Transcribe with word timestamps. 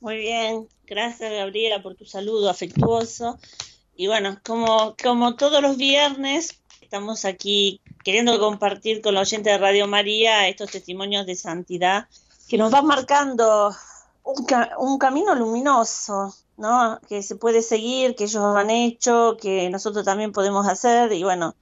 Muy 0.00 0.16
bien, 0.16 0.68
gracias 0.86 1.32
Gabriela 1.32 1.82
por 1.82 1.96
tu 1.96 2.04
saludo 2.04 2.48
afectuoso. 2.48 3.38
Y 3.96 4.06
bueno, 4.06 4.38
como, 4.44 4.94
como 5.02 5.34
todos 5.34 5.60
los 5.60 5.76
viernes, 5.76 6.60
estamos 6.80 7.24
aquí 7.24 7.80
queriendo 8.04 8.38
compartir 8.38 9.02
con 9.02 9.14
la 9.14 9.22
oyente 9.22 9.50
de 9.50 9.58
Radio 9.58 9.88
María 9.88 10.46
estos 10.46 10.70
testimonios 10.70 11.26
de 11.26 11.34
santidad 11.34 12.06
que 12.48 12.56
nos 12.56 12.70
van 12.70 12.86
marcando 12.86 13.74
un, 14.22 14.46
un 14.78 14.98
camino 14.98 15.34
luminoso, 15.34 16.32
¿no? 16.56 17.00
Que 17.08 17.24
se 17.24 17.34
puede 17.34 17.60
seguir, 17.60 18.14
que 18.14 18.24
ellos 18.24 18.56
han 18.56 18.70
hecho, 18.70 19.36
que 19.40 19.68
nosotros 19.68 20.04
también 20.04 20.30
podemos 20.30 20.68
hacer 20.68 21.12
y 21.12 21.24
bueno, 21.24 21.56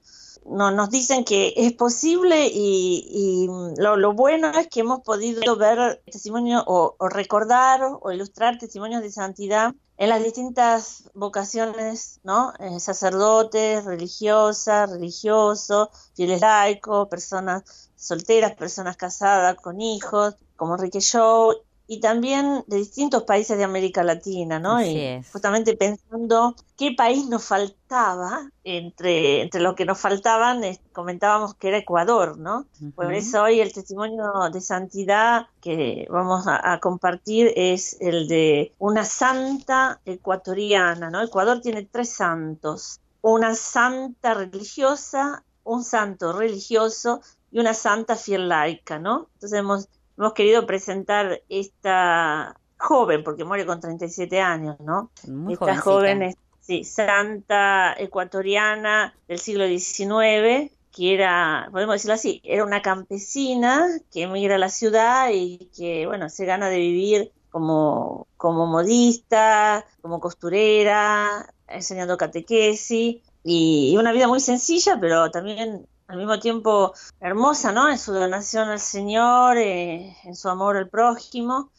no, 0.49 0.71
nos 0.71 0.89
dicen 0.89 1.23
que 1.23 1.53
es 1.55 1.73
posible 1.73 2.49
y, 2.51 3.47
lo, 3.77 4.13
bueno 4.13 4.51
es 4.51 4.67
que 4.67 4.81
hemos 4.81 5.01
podido 5.01 5.55
ver 5.57 6.01
testimonios 6.05 6.63
o, 6.67 6.95
recordar 7.09 7.81
o 8.01 8.11
ilustrar 8.11 8.57
testimonios 8.57 9.01
de 9.01 9.11
santidad 9.11 9.73
en 9.97 10.09
las 10.09 10.23
distintas 10.23 11.09
vocaciones, 11.13 12.19
¿no? 12.23 12.53
Eh, 12.59 12.79
sacerdotes, 12.79 13.83
religiosas, 13.85 14.89
religiosos, 14.89 15.89
fieles 16.15 16.41
laicos, 16.41 17.07
personas 17.07 17.89
solteras, 17.95 18.55
personas 18.55 18.95
casadas 18.95 19.55
con 19.55 19.81
hijos, 19.81 20.35
como 20.55 20.75
Enrique 20.75 20.99
Shaw, 20.99 21.53
y 21.87 22.01
también 22.01 22.65
de 22.67 22.77
distintos 22.77 23.23
países 23.23 23.57
de 23.57 23.63
América 23.63 24.03
Latina, 24.03 24.59
¿no? 24.59 24.83
y 24.83 25.23
justamente 25.31 25.75
pensando 25.77 26.53
qué 26.77 26.91
país 26.91 27.27
nos 27.27 27.45
faltaba, 27.45 28.51
entre, 28.65 29.43
entre 29.43 29.61
los 29.61 29.75
que 29.75 29.85
nos 29.85 29.97
faltaban, 29.97 30.61
comentábamos 30.91 31.55
que 31.55 31.69
era 31.69 31.77
Ecuador, 31.77 32.37
¿no? 32.37 32.65
Por 32.95 33.13
eso 33.13 33.43
hoy 33.43 33.61
el 33.61 33.71
testimonio 33.71 34.49
de 34.51 34.59
santidad 34.59 35.47
que 35.61 36.05
vamos 36.09 36.45
a, 36.47 36.79
compartir 36.81 37.53
es 37.55 37.95
el 38.01 38.27
de 38.27 38.73
una 38.77 39.05
santa 39.05 40.01
ecuatoriana, 40.05 41.09
¿no? 41.09 41.23
Ecuador 41.23 41.61
tiene 41.61 41.87
tres 41.89 42.09
santos, 42.09 42.99
una 43.21 43.55
santa 43.55 44.33
religiosa, 44.33 45.45
un 45.63 45.85
santo 45.85 46.33
religioso 46.33 47.21
y 47.51 47.59
una 47.59 47.73
santa 47.73 48.17
fiel 48.17 48.49
laica, 48.49 48.99
¿no? 48.99 49.29
Entonces 49.35 49.59
hemos 49.59 49.87
hemos 50.17 50.33
querido 50.33 50.65
presentar 50.65 51.41
esta 51.49 52.57
joven, 52.77 53.23
porque 53.23 53.43
muere 53.43 53.65
con 53.65 53.79
37 53.79 54.39
años, 54.39 54.79
¿no? 54.79 55.11
esta 55.49 55.77
joven 55.77 56.35
sí, 56.59 56.83
santa 56.83 57.93
ecuatoriana 57.97 59.15
del 59.27 59.39
siglo 59.39 59.67
XIX, 59.67 60.71
que 60.91 61.13
era, 61.13 61.69
podemos 61.71 61.95
decirlo 61.95 62.15
así, 62.15 62.41
era 62.43 62.63
una 62.63 62.81
campesina 62.81 63.87
que 64.11 64.23
emigra 64.23 64.55
a 64.55 64.59
la 64.59 64.69
ciudad 64.69 65.29
y 65.31 65.69
que, 65.75 66.05
bueno, 66.07 66.29
se 66.29 66.45
gana 66.45 66.69
de 66.69 66.77
vivir 66.77 67.31
como, 67.49 68.27
como 68.37 68.67
modista, 68.67 69.85
como 70.01 70.19
costurera, 70.19 71.53
enseñando 71.67 72.17
catequesis, 72.17 73.21
y 73.43 73.95
una 73.97 74.11
vida 74.11 74.27
muy 74.27 74.41
sencilla, 74.41 74.97
pero 74.99 75.31
también 75.31 75.87
al 76.07 76.17
mismo 76.17 76.39
tiempo 76.39 76.93
hermosa, 77.19 77.71
¿no? 77.71 77.89
En 77.89 77.97
su 77.97 78.13
donación 78.13 78.69
al 78.69 78.79
Señor, 78.79 79.57
eh, 79.57 80.15
en 80.23 80.35
su 80.35 80.49
amor 80.49 80.77
al 80.77 80.89
prójimo. 80.89 81.71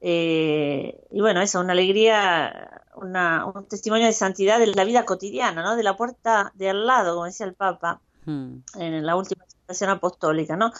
Eh, 0.00 1.00
y 1.10 1.20
bueno, 1.20 1.40
eso, 1.40 1.60
una 1.60 1.72
alegría, 1.72 2.82
una, 2.96 3.46
un 3.46 3.66
testimonio 3.66 4.06
de 4.06 4.12
santidad 4.12 4.58
de 4.58 4.66
la 4.66 4.84
vida 4.84 5.04
cotidiana, 5.04 5.62
¿no? 5.62 5.76
De 5.76 5.84
la 5.84 5.96
puerta 5.96 6.52
de 6.54 6.70
al 6.70 6.86
lado, 6.86 7.14
como 7.14 7.26
decía 7.26 7.46
el 7.46 7.54
Papa 7.54 8.00
hmm. 8.24 8.56
en 8.74 9.06
la 9.06 9.16
última 9.16 9.44
citación 9.46 9.90
apostólica, 9.90 10.56
¿no? 10.56 10.72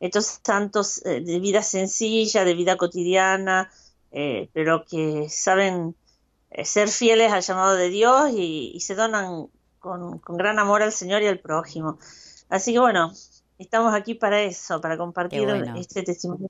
Estos 0.00 0.40
santos 0.42 1.04
eh, 1.04 1.20
de 1.20 1.40
vida 1.40 1.62
sencilla, 1.62 2.44
de 2.44 2.54
vida 2.54 2.76
cotidiana, 2.76 3.70
pero 4.52 4.84
que 4.84 5.28
saben 5.28 5.96
ser 6.62 6.88
fieles 6.88 7.32
al 7.32 7.42
llamado 7.42 7.74
de 7.74 7.88
Dios 7.88 8.30
y, 8.32 8.78
se 8.78 8.94
donan 8.94 9.48
con, 9.80 10.20
con 10.20 10.36
gran 10.36 10.60
amor 10.60 10.82
al 10.82 10.92
Señor 10.92 11.22
y 11.22 11.26
al 11.26 11.40
prójimo. 11.40 11.98
Así 12.54 12.72
que 12.72 12.78
bueno, 12.78 13.10
estamos 13.58 13.92
aquí 13.94 14.14
para 14.14 14.40
eso, 14.40 14.80
para 14.80 14.96
compartir 14.96 15.48
este 15.74 16.04
testimonio. 16.04 16.48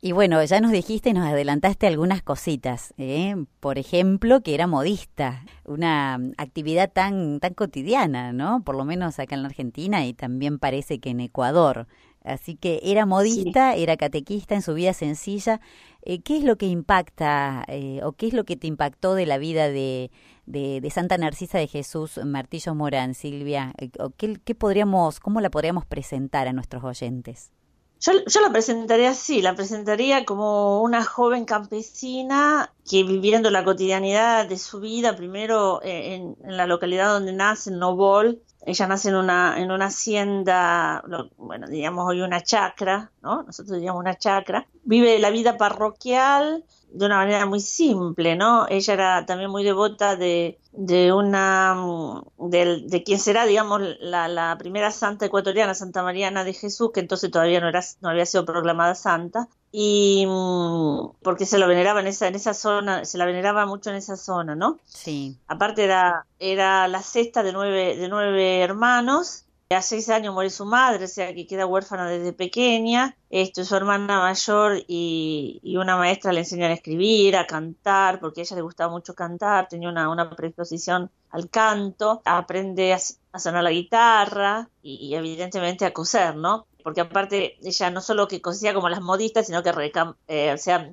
Y 0.00 0.12
bueno, 0.12 0.42
ya 0.42 0.58
nos 0.62 0.72
dijiste, 0.72 1.12
nos 1.12 1.26
adelantaste 1.26 1.86
algunas 1.86 2.22
cositas. 2.22 2.94
¿eh? 2.96 3.36
Por 3.60 3.78
ejemplo, 3.78 4.40
que 4.40 4.54
era 4.54 4.66
modista, 4.66 5.44
una 5.66 6.14
actividad 6.38 6.90
tan, 6.90 7.40
tan 7.40 7.52
cotidiana, 7.52 8.32
¿no? 8.32 8.64
Por 8.64 8.74
lo 8.74 8.86
menos 8.86 9.18
acá 9.18 9.34
en 9.34 9.42
la 9.42 9.48
Argentina 9.48 10.06
y 10.06 10.14
también 10.14 10.58
parece 10.58 10.98
que 10.98 11.10
en 11.10 11.20
Ecuador. 11.20 11.86
Así 12.24 12.56
que 12.56 12.80
era 12.84 13.06
modista, 13.06 13.74
era 13.74 13.96
catequista 13.96 14.54
en 14.54 14.62
su 14.62 14.74
vida 14.74 14.92
sencilla. 14.92 15.60
Eh, 16.02 16.20
¿Qué 16.20 16.36
es 16.36 16.44
lo 16.44 16.56
que 16.56 16.66
impacta 16.66 17.64
eh, 17.68 18.00
o 18.02 18.12
qué 18.12 18.28
es 18.28 18.32
lo 18.32 18.44
que 18.44 18.56
te 18.56 18.66
impactó 18.66 19.14
de 19.14 19.26
la 19.26 19.38
vida 19.38 19.68
de, 19.68 20.10
de, 20.46 20.90
Santa 20.90 21.16
Narcisa 21.18 21.58
de 21.58 21.66
Jesús 21.66 22.18
Martillo 22.24 22.74
Morán, 22.74 23.14
Silvia? 23.14 23.72
Eh, 23.78 23.90
¿Qué, 24.16 24.54
podríamos, 24.54 25.20
¿Cómo 25.20 25.40
la 25.40 25.50
podríamos 25.50 25.84
presentar 25.84 26.48
a 26.48 26.52
nuestros 26.52 26.84
oyentes? 26.84 27.50
Yo, 28.00 28.12
yo, 28.26 28.40
la 28.40 28.50
presentaría 28.50 29.10
así, 29.10 29.42
la 29.42 29.54
presentaría 29.54 30.24
como 30.24 30.82
una 30.82 31.04
joven 31.04 31.44
campesina 31.44 32.72
que 32.88 33.04
viviendo 33.04 33.48
la 33.50 33.62
cotidianidad 33.62 34.48
de 34.48 34.58
su 34.58 34.80
vida, 34.80 35.14
primero 35.14 35.80
en, 35.84 36.36
en 36.42 36.56
la 36.56 36.66
localidad 36.66 37.12
donde 37.12 37.32
nace, 37.32 37.70
en 37.70 37.78
Novol, 37.78 38.42
ella 38.64 38.86
nace 38.86 39.08
en 39.08 39.16
una, 39.16 39.60
en 39.60 39.70
una 39.70 39.86
hacienda, 39.86 41.02
bueno, 41.36 41.66
digamos 41.66 42.08
hoy 42.08 42.20
una 42.20 42.42
chacra, 42.42 43.10
¿no? 43.20 43.42
Nosotros 43.42 43.74
diríamos 43.76 44.00
una 44.00 44.16
chacra. 44.16 44.66
Vive 44.84 45.18
la 45.18 45.30
vida 45.30 45.56
parroquial 45.56 46.64
de 46.92 47.06
una 47.06 47.16
manera 47.16 47.46
muy 47.46 47.60
simple, 47.60 48.36
¿no? 48.36 48.66
Ella 48.68 48.94
era 48.94 49.26
también 49.26 49.50
muy 49.50 49.64
devota 49.64 50.14
de, 50.14 50.60
de 50.72 51.12
una, 51.12 51.74
de, 52.38 52.82
de 52.86 53.02
quien 53.02 53.18
será, 53.18 53.46
digamos, 53.46 53.80
la, 54.00 54.28
la, 54.28 54.56
primera 54.58 54.90
santa 54.90 55.26
ecuatoriana, 55.26 55.74
Santa 55.74 56.02
Mariana 56.02 56.44
de 56.44 56.52
Jesús, 56.52 56.90
que 56.92 57.00
entonces 57.00 57.30
todavía 57.30 57.60
no, 57.60 57.68
era, 57.68 57.82
no 58.00 58.10
había 58.10 58.26
sido 58.26 58.44
proclamada 58.44 58.94
santa, 58.94 59.48
y 59.72 60.26
mm, 60.28 61.22
porque 61.22 61.46
se 61.46 61.58
lo 61.58 61.66
veneraba 61.66 62.00
en 62.00 62.06
esa 62.06 62.28
en 62.28 62.34
esa 62.34 62.54
zona 62.54 63.04
se 63.04 63.18
la 63.18 63.24
veneraba 63.24 63.66
mucho 63.66 63.90
en 63.90 63.96
esa 63.96 64.16
zona 64.16 64.54
no 64.54 64.78
sí 64.84 65.38
aparte 65.48 65.84
era 65.84 66.26
era 66.38 66.86
la 66.88 67.02
sexta 67.02 67.42
de 67.42 67.52
nueve 67.52 67.96
de 67.96 68.08
nueve 68.08 68.60
hermanos 68.60 69.46
a 69.74 69.82
seis 69.82 70.08
años 70.08 70.34
muere 70.34 70.50
su 70.50 70.64
madre, 70.64 71.04
o 71.04 71.08
sea 71.08 71.34
que 71.34 71.46
queda 71.46 71.66
huérfana 71.66 72.08
desde 72.08 72.32
pequeña. 72.32 73.16
Esto, 73.30 73.64
su 73.64 73.74
hermana 73.74 74.20
mayor 74.20 74.82
y, 74.86 75.60
y, 75.62 75.76
una 75.76 75.96
maestra 75.96 76.32
le 76.32 76.40
enseñan 76.40 76.70
a 76.70 76.74
escribir, 76.74 77.36
a 77.36 77.46
cantar, 77.46 78.20
porque 78.20 78.40
a 78.40 78.44
ella 78.44 78.56
le 78.56 78.62
gustaba 78.62 78.92
mucho 78.92 79.14
cantar, 79.14 79.68
tenía 79.68 79.88
una, 79.88 80.08
una 80.10 80.28
predisposición 80.30 81.10
al 81.30 81.48
canto, 81.48 82.20
aprende 82.24 82.92
a, 82.92 82.98
sonar 83.38 83.64
la 83.64 83.70
guitarra 83.70 84.68
y, 84.82 84.96
y, 84.96 85.14
evidentemente 85.14 85.86
a 85.86 85.92
coser, 85.92 86.36
¿no? 86.36 86.66
Porque 86.82 87.00
aparte 87.00 87.56
ella 87.62 87.90
no 87.90 88.00
solo 88.00 88.28
que 88.28 88.40
cosía 88.40 88.74
como 88.74 88.88
las 88.88 89.00
modistas, 89.00 89.46
sino 89.46 89.62
que 89.62 89.70
eh, 90.28 90.52
o 90.52 90.58
sea, 90.58 90.92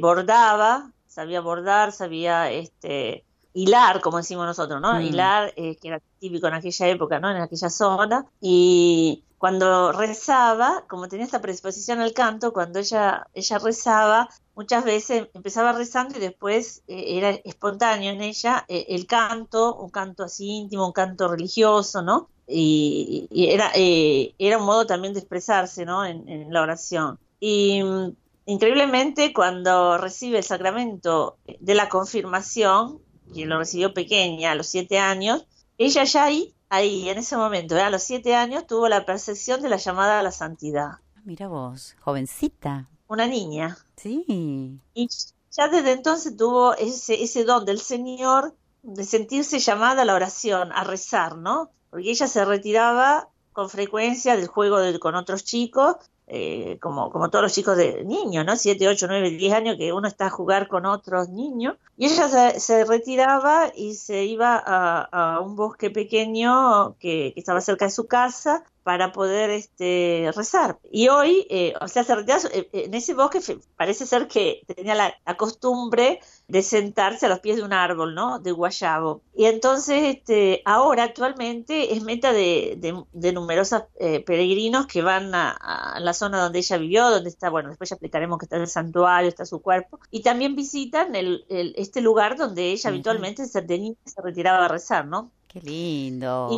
bordaba, 0.00 0.90
sabía 1.06 1.40
bordar, 1.40 1.92
sabía 1.92 2.50
este 2.50 3.24
hilar, 3.54 4.00
como 4.00 4.16
decimos 4.16 4.46
nosotros, 4.46 4.80
¿no? 4.80 4.94
Mm. 4.94 5.02
Hilar, 5.02 5.52
eh, 5.56 5.76
que 5.76 5.88
era 5.88 6.00
típico 6.18 6.46
en 6.48 6.54
aquella 6.54 6.88
época, 6.88 7.20
¿no? 7.20 7.30
En 7.30 7.36
aquella 7.36 7.68
zona. 7.70 8.26
Y 8.40 9.24
cuando 9.38 9.92
rezaba, 9.92 10.84
como 10.88 11.08
tenía 11.08 11.26
esta 11.26 11.42
predisposición 11.42 12.00
al 12.00 12.12
canto, 12.12 12.52
cuando 12.52 12.78
ella, 12.78 13.26
ella 13.34 13.58
rezaba, 13.58 14.28
muchas 14.54 14.84
veces 14.84 15.28
empezaba 15.34 15.72
rezando 15.72 16.16
y 16.16 16.20
después 16.20 16.82
eh, 16.86 17.18
era 17.18 17.30
espontáneo 17.30 18.12
en 18.12 18.22
ella 18.22 18.64
el 18.68 19.06
canto, 19.06 19.74
un 19.74 19.90
canto 19.90 20.24
así 20.24 20.46
íntimo, 20.46 20.86
un 20.86 20.92
canto 20.92 21.28
religioso, 21.28 22.02
¿no? 22.02 22.28
Y, 22.52 23.28
era, 23.32 23.70
eh, 23.74 24.34
era 24.38 24.58
un 24.58 24.64
modo 24.64 24.86
también 24.86 25.14
de 25.14 25.20
expresarse 25.20 25.84
¿no? 25.84 26.04
en, 26.04 26.52
la 26.52 26.62
oración. 26.62 27.18
Y 27.40 27.82
mm, 27.82 28.14
increíblemente 28.46 29.32
cuando 29.32 29.98
recibe 29.98 30.38
el 30.38 30.44
sacramento 30.44 31.38
de 31.60 31.74
la 31.74 31.88
confirmación, 31.88 33.00
que 33.34 33.46
lo 33.46 33.58
recibió 33.58 33.94
pequeña 33.94 34.52
a 34.52 34.54
los 34.54 34.66
siete 34.66 34.98
años, 34.98 35.46
ella 35.78 36.04
ya 36.04 36.24
ahí, 36.24 36.54
ahí 36.68 37.08
en 37.08 37.18
ese 37.18 37.36
momento, 37.36 37.76
¿eh? 37.76 37.82
a 37.82 37.90
los 37.90 38.02
siete 38.02 38.34
años, 38.34 38.66
tuvo 38.66 38.88
la 38.88 39.06
percepción 39.06 39.62
de 39.62 39.68
la 39.68 39.76
llamada 39.76 40.20
a 40.20 40.22
la 40.22 40.32
santidad. 40.32 40.98
Mira 41.24 41.48
vos, 41.48 41.96
jovencita. 42.00 42.88
Una 43.08 43.26
niña. 43.26 43.78
Sí. 43.96 44.80
Y 44.94 45.08
ya 45.50 45.68
desde 45.68 45.92
entonces 45.92 46.36
tuvo 46.36 46.74
ese, 46.74 47.22
ese 47.22 47.44
don 47.44 47.64
del 47.64 47.78
Señor 47.78 48.54
de 48.82 49.04
sentirse 49.04 49.58
llamada 49.58 50.02
a 50.02 50.04
la 50.04 50.14
oración, 50.14 50.72
a 50.72 50.84
rezar, 50.84 51.36
¿no? 51.36 51.70
Porque 51.92 52.10
ella 52.10 52.26
se 52.26 52.42
retiraba 52.46 53.28
con 53.52 53.68
frecuencia 53.68 54.34
del 54.34 54.46
juego 54.46 54.78
con 54.98 55.14
otros 55.14 55.44
chicos, 55.44 55.96
eh, 56.26 56.78
como, 56.80 57.10
como 57.10 57.28
todos 57.28 57.42
los 57.42 57.52
chicos 57.52 57.76
de 57.76 58.02
niños, 58.04 58.46
¿no? 58.46 58.56
7, 58.56 58.88
8, 58.88 59.06
9, 59.06 59.30
10 59.32 59.52
años 59.52 59.76
que 59.76 59.92
uno 59.92 60.08
está 60.08 60.26
a 60.26 60.30
jugar 60.30 60.68
con 60.68 60.86
otros 60.86 61.28
niños. 61.28 61.76
Y 61.98 62.06
ella 62.06 62.30
se, 62.58 62.84
retiraba 62.86 63.70
y 63.76 63.92
se 63.92 64.24
iba 64.24 64.56
a, 64.56 65.40
un 65.40 65.54
bosque 65.54 65.90
pequeño 65.90 66.96
que, 66.98 67.34
estaba 67.36 67.60
cerca 67.60 67.84
de 67.84 67.90
su 67.90 68.06
casa 68.06 68.64
para 68.82 69.12
poder 69.12 69.50
este, 69.50 70.30
rezar. 70.34 70.78
Y 70.90 71.08
hoy, 71.08 71.46
eh, 71.50 71.74
o 71.80 71.88
sea, 71.88 72.04
se 72.04 72.12
eh, 72.12 72.68
en 72.72 72.94
ese 72.94 73.14
bosque 73.14 73.40
parece 73.76 74.06
ser 74.06 74.28
que 74.28 74.62
tenía 74.74 74.94
la, 74.94 75.14
costumbre 75.36 76.20
de 76.48 76.62
sentarse 76.62 77.26
a 77.26 77.28
los 77.28 77.40
pies 77.40 77.56
de 77.56 77.62
un 77.62 77.72
árbol, 77.72 78.14
¿no? 78.14 78.38
De 78.38 78.52
guayabo. 78.52 79.22
Y 79.34 79.46
entonces, 79.46 80.16
este, 80.16 80.62
ahora 80.64 81.04
actualmente 81.04 81.94
es 81.94 82.02
meta 82.02 82.32
de, 82.32 83.04
de, 83.12 83.32
numerosos 83.32 83.84
eh, 83.98 84.20
peregrinos 84.20 84.86
que 84.86 85.02
van 85.02 85.34
a, 85.34 85.98
la 86.00 86.12
zona 86.12 86.42
donde 86.42 86.58
ella 86.58 86.76
vivió, 86.76 87.10
donde 87.10 87.30
está, 87.30 87.50
bueno, 87.50 87.70
después 87.70 87.90
ya 87.90 87.94
explicaremos 87.94 88.38
que 88.38 88.46
está 88.46 88.56
el 88.56 88.68
santuario, 88.68 89.28
está 89.28 89.46
su 89.46 89.62
cuerpo, 89.62 90.00
y 90.10 90.22
también 90.22 90.54
visitan 90.54 91.14
el, 91.14 91.44
este 91.48 92.00
lugar 92.00 92.36
donde 92.36 92.72
ella 92.72 92.90
habitualmente 92.90 93.46
se, 93.46 93.60
se 93.62 94.22
retiraba 94.22 94.66
a 94.66 94.68
rezar, 94.68 95.06
¿no? 95.06 95.30
Qué 95.48 95.60
lindo. 95.60 96.48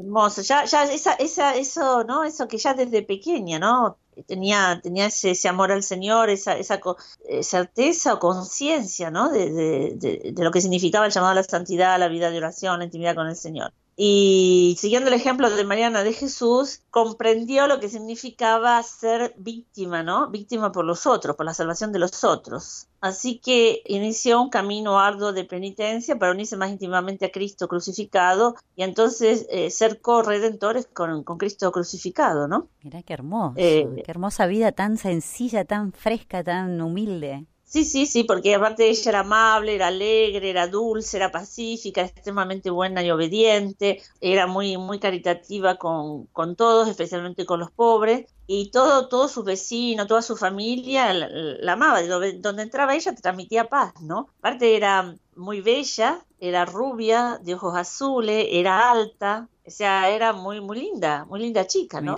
Hermoso, 0.00 0.40
ya, 0.42 0.64
ya 0.64 0.84
esa, 0.84 1.12
esa, 1.14 1.54
eso, 1.54 2.04
¿no? 2.04 2.24
Eso 2.24 2.48
que 2.48 2.56
ya 2.58 2.72
desde 2.74 3.02
pequeña, 3.02 3.58
¿no? 3.58 3.98
Tenía, 4.26 4.80
tenía 4.82 5.06
ese, 5.06 5.32
ese 5.32 5.48
amor 5.48 5.72
al 5.72 5.82
Señor, 5.82 6.30
esa, 6.30 6.56
esa 6.56 6.80
eh, 7.28 7.42
certeza 7.42 8.14
o 8.14 8.18
conciencia, 8.18 9.10
¿no? 9.10 9.30
De, 9.30 9.50
de, 9.50 10.32
de, 10.32 10.42
lo 10.44 10.50
que 10.50 10.62
significaba 10.62 11.06
el 11.06 11.12
llamado 11.12 11.32
a 11.32 11.34
la 11.36 11.44
santidad, 11.44 11.98
la 11.98 12.08
vida 12.08 12.30
de 12.30 12.38
oración, 12.38 12.78
la 12.78 12.86
intimidad 12.86 13.14
con 13.14 13.28
el 13.28 13.36
Señor 13.36 13.72
y 14.02 14.76
siguiendo 14.78 15.08
el 15.08 15.14
ejemplo 15.14 15.50
de 15.50 15.62
Mariana 15.62 16.02
de 16.02 16.14
Jesús, 16.14 16.80
comprendió 16.88 17.66
lo 17.66 17.80
que 17.80 17.90
significaba 17.90 18.82
ser 18.82 19.34
víctima, 19.36 20.02
¿no? 20.02 20.30
Víctima 20.30 20.72
por 20.72 20.86
los 20.86 21.06
otros, 21.06 21.36
por 21.36 21.44
la 21.44 21.52
salvación 21.52 21.92
de 21.92 21.98
los 21.98 22.24
otros. 22.24 22.88
Así 23.02 23.40
que 23.40 23.82
inició 23.84 24.40
un 24.40 24.48
camino 24.48 24.98
arduo 24.98 25.34
de 25.34 25.44
penitencia 25.44 26.18
para 26.18 26.32
unirse 26.32 26.56
más 26.56 26.70
íntimamente 26.70 27.26
a 27.26 27.30
Cristo 27.30 27.68
crucificado 27.68 28.54
y 28.74 28.84
entonces 28.84 29.46
eh, 29.50 29.68
ser 29.68 30.00
corredentores 30.00 30.86
con, 30.86 31.22
con, 31.22 31.36
Cristo 31.36 31.70
crucificado, 31.70 32.48
¿no? 32.48 32.68
Mira 32.82 33.02
qué 33.02 33.12
hermoso, 33.12 33.52
eh, 33.58 33.86
qué 34.02 34.10
hermosa 34.10 34.46
vida 34.46 34.72
tan 34.72 34.96
sencilla, 34.96 35.66
tan 35.66 35.92
fresca, 35.92 36.42
tan 36.42 36.80
humilde. 36.80 37.44
Sí, 37.70 37.84
sí, 37.84 38.06
sí, 38.06 38.24
porque 38.24 38.52
aparte 38.56 38.88
ella 38.90 39.10
era 39.10 39.20
amable, 39.20 39.76
era 39.76 39.86
alegre, 39.86 40.50
era 40.50 40.66
dulce, 40.66 41.16
era 41.16 41.30
pacífica, 41.30 42.02
extremadamente 42.02 42.68
buena 42.68 43.00
y 43.04 43.12
obediente, 43.12 44.02
era 44.20 44.48
muy, 44.48 44.76
muy 44.76 44.98
caritativa 44.98 45.76
con, 45.76 46.26
con 46.32 46.56
todos, 46.56 46.88
especialmente 46.88 47.46
con 47.46 47.60
los 47.60 47.70
pobres, 47.70 48.26
y 48.48 48.72
todo, 48.72 49.06
todos 49.06 49.30
sus 49.30 49.44
vecinos, 49.44 50.08
toda 50.08 50.20
su 50.20 50.36
familia 50.36 51.14
la, 51.14 51.74
amaba, 51.74 52.02
donde 52.02 52.62
entraba 52.64 52.96
ella 52.96 53.14
transmitía 53.14 53.68
paz, 53.68 53.92
¿no? 54.00 54.30
Aparte 54.40 54.74
era 54.74 55.14
muy 55.36 55.60
bella, 55.60 56.24
era 56.40 56.64
rubia, 56.64 57.38
de 57.40 57.54
ojos 57.54 57.76
azules, 57.76 58.48
era 58.50 58.90
alta, 58.90 59.48
o 59.64 59.70
sea, 59.70 60.10
era 60.10 60.32
muy, 60.32 60.60
muy 60.60 60.80
linda, 60.80 61.24
muy 61.26 61.38
linda 61.38 61.68
chica, 61.68 62.00
¿no? 62.00 62.16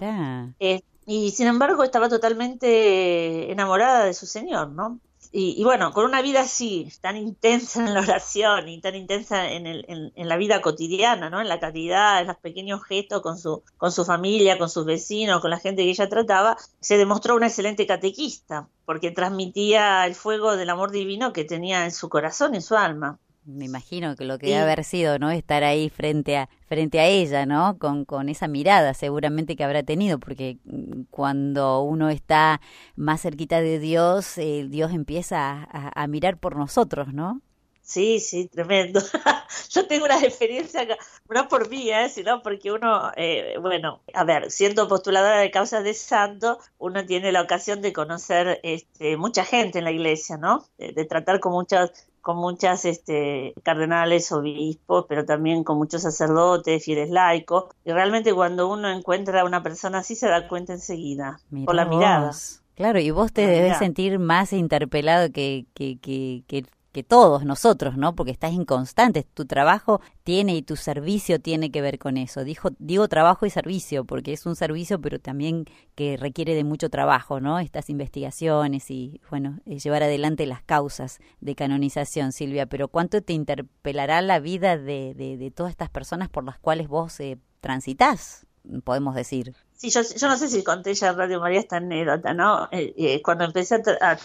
Eh, 0.61 0.81
y 1.05 1.31
sin 1.33 1.47
embargo 1.47 1.85
estaba 1.85 2.09
totalmente 2.09 3.53
enamorada 3.53 4.07
de 4.07 4.15
su 4.15 4.25
señor, 4.25 4.71
¿no? 4.71 4.99
Y, 5.35 5.65
bueno, 5.65 5.93
con 5.93 6.05
una 6.05 6.21
vida 6.21 6.43
así, 6.43 6.93
tan 7.01 7.17
intensa 7.17 7.81
en 7.81 7.95
la 7.95 8.01
oración 8.01 8.69
y 8.69 8.83
tan 8.83 8.95
intensa 8.95 9.51
en, 9.51 9.67
el, 9.67 10.13
en, 10.15 10.29
la 10.29 10.37
vida 10.37 10.61
cotidiana, 10.61 11.31
¿no? 11.31 11.41
En 11.41 11.49
la 11.49 11.59
calidad, 11.59 12.21
en 12.21 12.27
los 12.27 12.37
pequeños 12.37 12.85
gestos 12.85 13.23
con 13.23 13.39
su, 13.39 13.63
con 13.79 13.93
su 13.93 14.05
familia, 14.05 14.59
con 14.59 14.69
sus 14.69 14.85
vecinos, 14.85 15.41
con 15.41 15.49
la 15.49 15.59
gente 15.59 15.85
que 15.85 15.91
ella 15.91 16.11
trataba, 16.11 16.59
se 16.81 16.99
demostró 16.99 17.35
una 17.35 17.47
excelente 17.47 17.87
catequista, 17.87 18.69
porque 18.85 19.11
transmitía 19.11 20.05
el 20.05 20.15
fuego 20.15 20.55
del 20.55 20.69
amor 20.69 20.91
divino 20.91 21.33
que 21.33 21.45
tenía 21.45 21.87
en 21.87 21.93
su 21.93 22.11
corazón 22.11 22.53
y 22.53 22.59
en 22.59 22.63
su 22.63 22.77
alma. 22.77 23.19
Me 23.45 23.65
imagino 23.65 24.15
que 24.15 24.25
lo 24.25 24.39
que 24.39 24.47
debe 24.47 24.61
haber 24.61 24.85
sido, 24.85 25.19
¿no? 25.19 25.31
Estar 25.33 25.65
ahí 25.65 25.91
frente 25.91 26.37
a, 26.37 26.49
frente 26.69 27.01
a 27.01 27.07
ella, 27.07 27.45
¿no? 27.45 27.77
Con, 27.77 28.05
con 28.05 28.29
esa 28.29 28.47
mirada 28.47 28.95
seguramente 28.95 29.57
que 29.57 29.65
habrá 29.65 29.83
tenido, 29.83 30.21
porque 30.21 30.59
mm, 30.65 31.03
cuando 31.11 31.83
uno 31.83 32.09
está 32.09 32.61
más 32.95 33.23
cerquita 33.23 33.61
de 33.61 33.81
Dios, 33.81 34.39
eh, 34.39 34.67
Dios 34.69 34.93
empieza 34.93 35.69
a, 35.73 36.07
mirar 36.07 36.39
por 36.39 36.57
nosotros, 36.57 37.13
¿no? 37.13 37.41
Sí, 37.81 38.21
sí, 38.21 38.47
tremendo. 38.47 39.01
Yo 39.71 39.87
tengo 39.89 40.05
una 40.05 40.21
experiencia, 40.21 40.87
no 41.29 41.49
por 41.49 41.69
mí, 41.69 41.91
¿eh? 41.91 42.09
sino 42.11 42.43
porque 42.43 42.71
uno, 42.71 43.11
eh, 43.17 43.57
bueno, 43.61 44.03
a 44.15 44.23
ver, 44.23 44.53
siendo 44.53 44.87
postuladora 44.87 45.39
de 45.39 45.51
causas 45.51 45.83
de 45.83 45.95
santo, 45.95 46.59
uno 46.79 47.05
tiene 47.07 47.33
la 47.33 47.43
ocasión 47.43 47.83
de 47.83 47.93
conocer 47.93 48.61
este, 48.63 49.17
mucha 49.17 49.45
gente 49.45 49.79
en 49.79 49.85
la 49.85 49.91
iglesia, 49.91 50.37
¿no? 50.37 50.65
De, 50.79 50.93
de 50.93 51.05
tratar 51.05 51.41
con 51.41 51.53
muchas 51.53 52.07
con 52.23 52.37
muchas 52.39 52.85
este, 52.85 53.53
cardenales, 53.65 54.31
obispos, 54.33 55.07
pero 55.09 55.25
también 55.27 55.65
con 55.65 55.77
muchos 55.77 56.03
sacerdotes, 56.03 56.85
fieles 56.85 57.11
laicos. 57.11 57.65
Y 57.85 57.93
realmente 57.93 58.33
cuando 58.33 58.69
uno 58.69 58.89
encuentra 58.89 59.43
a 59.43 59.45
una 59.45 59.63
persona 59.63 59.99
así 59.99 60.15
se 60.15 60.29
da 60.29 60.49
cuenta 60.49 60.73
enseguida, 60.73 61.41
por 61.65 61.75
la 61.75 61.85
mirada. 61.85 62.31
Claro, 62.75 63.01
y 63.01 63.11
vos 63.11 63.33
te 63.33 63.47
debes 63.47 63.77
sentir 63.79 64.19
más 64.19 64.53
interpelado 64.53 65.31
que, 65.31 65.67
que, 65.75 65.99
que, 65.99 66.43
que 66.47 66.65
que 66.93 67.03
todos 67.03 67.45
nosotros, 67.45 67.97
¿no? 67.97 68.15
Porque 68.15 68.31
estás 68.33 68.53
en 68.53 68.65
constante, 68.65 69.27
tu 69.35 69.47
trabajo 69.47 70.01
tiene 70.23 70.55
y 70.55 70.63
tu 70.63 70.77
servicio 70.77 71.41
tiene 71.41 71.71
que 71.71 71.81
ver 71.81 71.99
con 71.99 72.17
eso. 72.17 72.45
Dijo, 72.45 72.71
digo 72.79 73.09
trabajo 73.09 73.47
y 73.47 73.51
servicio, 73.51 74.05
porque 74.05 74.33
es 74.33 74.47
un 74.47 74.57
servicio, 74.57 75.01
pero 75.01 75.19
también 75.19 75.65
que 75.95 76.17
requiere 76.17 76.55
de 76.55 76.65
mucho 76.65 76.91
trabajo, 76.91 77.41
¿no? 77.41 77.59
Estas 77.59 77.89
investigaciones 77.91 78.91
y, 78.91 79.21
bueno, 79.31 79.61
eh, 79.67 79.79
llevar 79.79 80.03
adelante 80.03 80.47
las 80.47 80.63
causas 80.63 81.19
de 81.41 81.55
canonización, 81.55 82.33
Silvia. 82.33 82.67
Pero 82.67 82.89
¿cuánto 82.89 83.23
te 83.23 83.33
interpelará 83.33 84.21
la 84.21 84.39
vida 84.39 84.77
de, 84.77 85.15
de, 85.15 85.37
de 85.39 85.51
todas 85.51 85.71
estas 85.71 85.89
personas 85.89 86.29
por 86.29 86.45
las 86.45 86.59
cuales 86.59 86.89
vos 86.89 87.19
eh, 87.21 87.39
transitas, 87.61 88.47
podemos 88.85 89.15
decir? 89.15 89.55
Sí, 89.83 89.91
yo, 89.91 90.03
yo 90.03 90.29
no 90.29 90.37
sé 90.37 90.49
si 90.49 90.63
conté 90.63 90.95
ya 90.95 91.09
en 91.09 91.17
Radio 91.17 91.41
María 91.41 91.59
esta 91.59 91.79
anécdota, 91.79 92.33
¿no? 92.35 92.69
Eh, 92.71 92.95
eh, 92.97 93.21
cuando 93.21 93.45
empecé 93.45 93.83
a, 94.01 94.17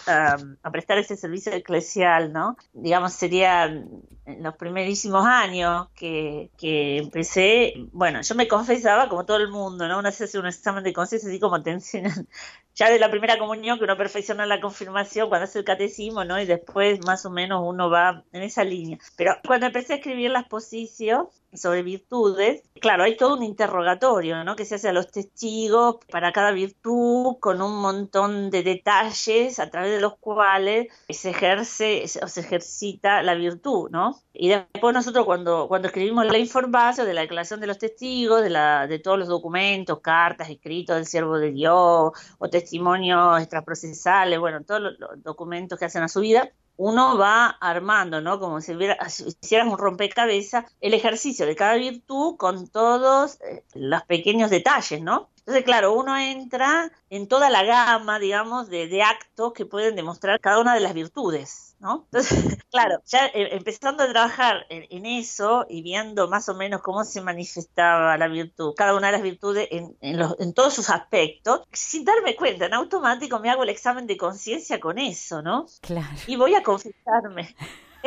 a, 0.61 0.71
prestar 0.71 0.99
ese 0.99 1.17
servicio 1.17 1.51
eclesial, 1.51 2.31
¿no? 2.31 2.57
Digamos, 2.73 3.13
sería 3.13 3.65
en 3.65 4.43
los 4.43 4.55
primerísimos 4.55 5.25
años 5.25 5.87
que, 5.95 6.51
que 6.59 6.97
empecé, 6.97 7.73
bueno, 7.91 8.21
yo 8.21 8.35
me 8.35 8.47
confesaba 8.47 9.09
como 9.09 9.25
todo 9.25 9.37
el 9.37 9.49
mundo, 9.49 9.87
¿no? 9.87 9.97
Uno 9.97 10.09
hace 10.09 10.37
un 10.37 10.45
examen 10.45 10.83
de 10.83 10.93
conciencia 10.93 11.27
así 11.27 11.39
como 11.39 11.63
te 11.63 11.71
enseñan 11.71 12.27
ya 12.75 12.91
de 12.91 12.99
la 12.99 13.09
primera 13.09 13.39
comunión 13.39 13.79
que 13.79 13.85
uno 13.85 13.97
perfecciona 13.97 14.45
la 14.45 14.61
confirmación 14.61 15.29
cuando 15.29 15.45
hace 15.45 15.59
el 15.59 15.65
catecismo, 15.65 16.23
¿no? 16.23 16.39
Y 16.39 16.45
después 16.45 17.03
más 17.03 17.25
o 17.25 17.31
menos 17.31 17.63
uno 17.65 17.89
va 17.89 18.23
en 18.31 18.43
esa 18.43 18.63
línea. 18.63 18.99
Pero 19.15 19.35
cuando 19.43 19.65
empecé 19.65 19.93
a 19.93 19.95
escribir 19.95 20.29
las 20.29 20.45
posiciones 20.45 21.29
sobre 21.53 21.83
virtudes, 21.83 22.63
claro, 22.79 23.03
hay 23.03 23.17
todo 23.17 23.35
un 23.35 23.43
interrogatorio, 23.43 24.43
¿no? 24.43 24.55
Que 24.55 24.65
se 24.65 24.75
hace 24.75 24.89
a 24.89 24.93
los 24.93 25.11
testigos 25.11 25.97
para 26.11 26.31
cada 26.31 26.51
virtud 26.51 27.37
con 27.39 27.61
un 27.61 27.81
montón 27.81 28.49
de 28.49 28.63
detalles 28.63 29.59
a 29.59 29.69
través 29.69 29.91
de 29.91 30.01
los 30.01 30.17
cuales 30.17 30.87
se 31.09 31.31
ejerce 31.31 32.05
o 32.21 32.27
se 32.27 32.41
ejercita 32.41 33.23
la 33.23 33.35
virtud, 33.35 33.89
¿no? 33.89 34.21
Y 34.33 34.49
después 34.49 34.93
nosotros 34.93 35.25
cuando, 35.25 35.67
cuando 35.67 35.87
escribimos 35.87 36.25
la 36.25 36.37
información 36.37 37.07
de 37.07 37.13
la 37.13 37.21
declaración 37.21 37.59
de 37.59 37.67
los 37.67 37.79
testigos, 37.79 38.43
de, 38.43 38.49
la, 38.49 38.87
de 38.87 38.99
todos 38.99 39.17
los 39.17 39.27
documentos, 39.27 39.99
cartas, 40.01 40.49
escritos 40.49 40.95
del 40.95 41.05
siervo 41.05 41.37
de 41.39 41.51
Dios 41.51 42.11
o 42.37 42.49
testimonios 42.49 43.39
extraprocesales, 43.39 44.39
bueno, 44.39 44.63
todos 44.63 44.81
los, 44.81 45.23
documentos 45.23 45.79
que 45.79 45.85
hacen 45.85 46.03
a 46.03 46.07
su 46.07 46.21
vida, 46.21 46.51
uno 46.77 47.17
va 47.17 47.47
armando, 47.47 48.21
¿no? 48.21 48.39
Como 48.39 48.61
si, 48.61 48.73
hubiera, 48.73 48.97
hicieras 49.07 49.67
un 49.67 49.77
rompecabezas, 49.77 50.65
el 50.79 50.93
ejercicio 50.93 51.45
de 51.45 51.55
cada 51.55 51.75
virtud 51.75 52.37
con 52.37 52.67
todos 52.67 53.39
eh, 53.41 53.63
los 53.73 54.03
pequeños 54.03 54.49
detalles, 54.49 55.01
¿no? 55.01 55.29
Entonces, 55.47 55.63
claro, 55.63 55.93
uno 55.93 56.17
entra 56.17 56.91
en 57.09 57.29
toda 57.29 57.49
la 57.49 57.63
gama, 57.63 58.19
digamos, 58.19 58.67
de, 58.67 58.87
de 58.87 59.01
actos 59.01 59.53
que 59.53 59.65
pueden 59.65 59.95
demostrar 59.95 60.41
cada 60.41 60.59
una 60.59 60.73
de 60.73 60.81
las 60.81 60.93
virtudes, 60.93 61.77
¿no? 61.79 62.05
Entonces, 62.11 62.57
claro, 62.69 63.01
ya 63.05 63.27
eh, 63.27 63.55
empezando 63.55 64.03
a 64.03 64.09
trabajar 64.09 64.65
en, 64.67 65.05
eso 65.05 65.65
y 65.69 65.83
viendo 65.83 66.27
más 66.27 66.49
o 66.49 66.53
menos 66.53 66.81
cómo 66.81 67.05
se 67.05 67.21
manifestaba 67.21 68.17
la 68.17 68.27
virtud, 68.27 68.73
cada 68.75 68.93
una 68.93 69.07
de 69.07 69.13
las 69.13 69.21
virtudes 69.21 69.69
en, 69.71 69.95
en, 70.01 70.19
los, 70.19 70.37
en 70.37 70.53
todos 70.53 70.73
sus 70.73 70.89
aspectos, 70.89 71.61
sin 71.71 72.03
darme 72.03 72.35
cuenta, 72.35 72.65
en 72.65 72.73
automático 72.73 73.39
me 73.39 73.49
hago 73.49 73.63
el 73.63 73.69
examen 73.69 74.05
de 74.05 74.17
conciencia 74.17 74.81
con 74.81 74.97
eso, 74.97 75.41
¿no? 75.41 75.65
Claro. 75.79 76.17
Y 76.27 76.35
voy 76.35 76.55
a 76.55 76.63
confesarme. 76.63 77.55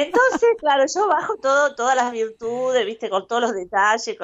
Entonces, 0.00 0.49
claro, 0.59 0.85
yo 0.92 1.09
bajo 1.09 1.37
todo, 1.37 1.75
todas 1.75 1.95
las 1.95 2.11
virtudes, 2.11 2.87
viste, 2.87 3.11
con 3.11 3.26
todos 3.26 3.42
los 3.42 3.54
detalles, 3.54 4.16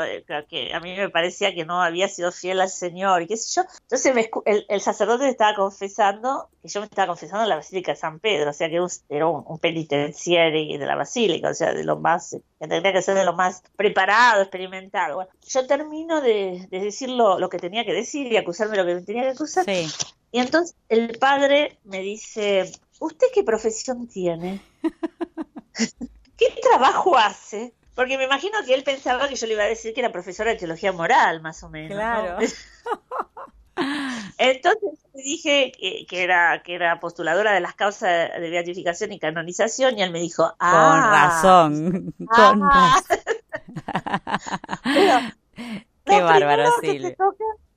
que 0.48 0.72
a 0.72 0.80
mí 0.80 0.96
me 0.96 1.10
parecía 1.10 1.54
que 1.54 1.66
no 1.66 1.82
había 1.82 2.08
sido 2.08 2.32
fiel 2.32 2.60
al 2.60 2.70
Señor, 2.70 3.22
y 3.22 3.26
qué 3.26 3.36
sé 3.36 3.60
yo. 3.60 3.68
Entonces 3.82 4.30
el, 4.68 4.80
sacerdote 4.80 5.24
me 5.24 5.30
estaba 5.30 5.54
confesando, 5.54 6.48
que 6.62 6.68
yo 6.68 6.80
me 6.80 6.86
estaba 6.86 7.08
confesando 7.08 7.42
en 7.42 7.50
la 7.50 7.56
Basílica 7.56 7.92
de 7.92 7.96
San 7.96 8.20
Pedro, 8.20 8.50
o 8.50 8.52
sea 8.54 8.70
que 8.70 8.80
era 9.10 9.26
un, 9.26 9.58
penitenciario 9.58 10.78
de 10.78 10.86
la 10.86 10.96
Basílica, 10.96 11.50
o 11.50 11.54
sea, 11.54 11.74
de 11.74 11.84
lo 11.84 11.98
más, 11.98 12.30
que 12.58 12.68
tendría 12.68 12.92
que 12.92 13.02
ser 13.02 13.14
de 13.14 13.24
lo 13.24 13.34
más 13.34 13.62
preparado, 13.76 14.42
experimentado. 14.42 15.16
Bueno, 15.16 15.30
yo 15.46 15.66
termino 15.66 16.22
de, 16.22 16.66
decir 16.70 17.10
lo, 17.10 17.48
que 17.50 17.58
tenía 17.58 17.84
que 17.84 17.92
decir 17.92 18.32
y 18.32 18.38
acusarme 18.38 18.78
lo 18.78 18.86
que 18.86 19.02
tenía 19.02 19.24
que 19.24 19.30
acusar. 19.30 19.66
Y 19.68 20.40
entonces 20.40 20.74
el 20.88 21.18
padre 21.18 21.78
me 21.84 22.00
dice, 22.00 22.72
¿usted 22.98 23.26
qué 23.32 23.42
profesión 23.42 24.06
tiene? 24.08 24.60
¿Qué 26.36 26.54
trabajo 26.62 27.16
hace? 27.16 27.74
Porque 27.94 28.18
me 28.18 28.24
imagino 28.24 28.58
que 28.66 28.74
él 28.74 28.82
pensaba 28.82 29.26
que 29.28 29.36
yo 29.36 29.46
le 29.46 29.54
iba 29.54 29.62
a 29.62 29.68
decir 29.68 29.94
que 29.94 30.00
era 30.00 30.12
profesora 30.12 30.50
de 30.50 30.56
teología 30.56 30.92
moral, 30.92 31.40
más 31.40 31.62
o 31.62 31.70
menos. 31.70 31.96
Claro. 31.96 32.36
Entonces 34.38 34.90
dije 35.14 35.72
que, 35.72 36.22
era, 36.22 36.62
que 36.62 36.74
era 36.74 37.00
postuladora 37.00 37.52
de 37.52 37.60
las 37.60 37.74
causas 37.74 38.30
de 38.38 38.50
beatificación 38.50 39.12
y 39.12 39.18
canonización 39.18 39.98
y 39.98 40.02
él 40.02 40.10
me 40.10 40.20
dijo, 40.20 40.54
ah, 40.58 40.92
con 40.92 41.00
razón, 41.10 42.14
con 42.28 42.62
ah". 42.62 43.02
razón. 43.08 43.18
Qué 46.04 46.20
bárbaro, 46.20 46.70
Silvia. 46.80 47.16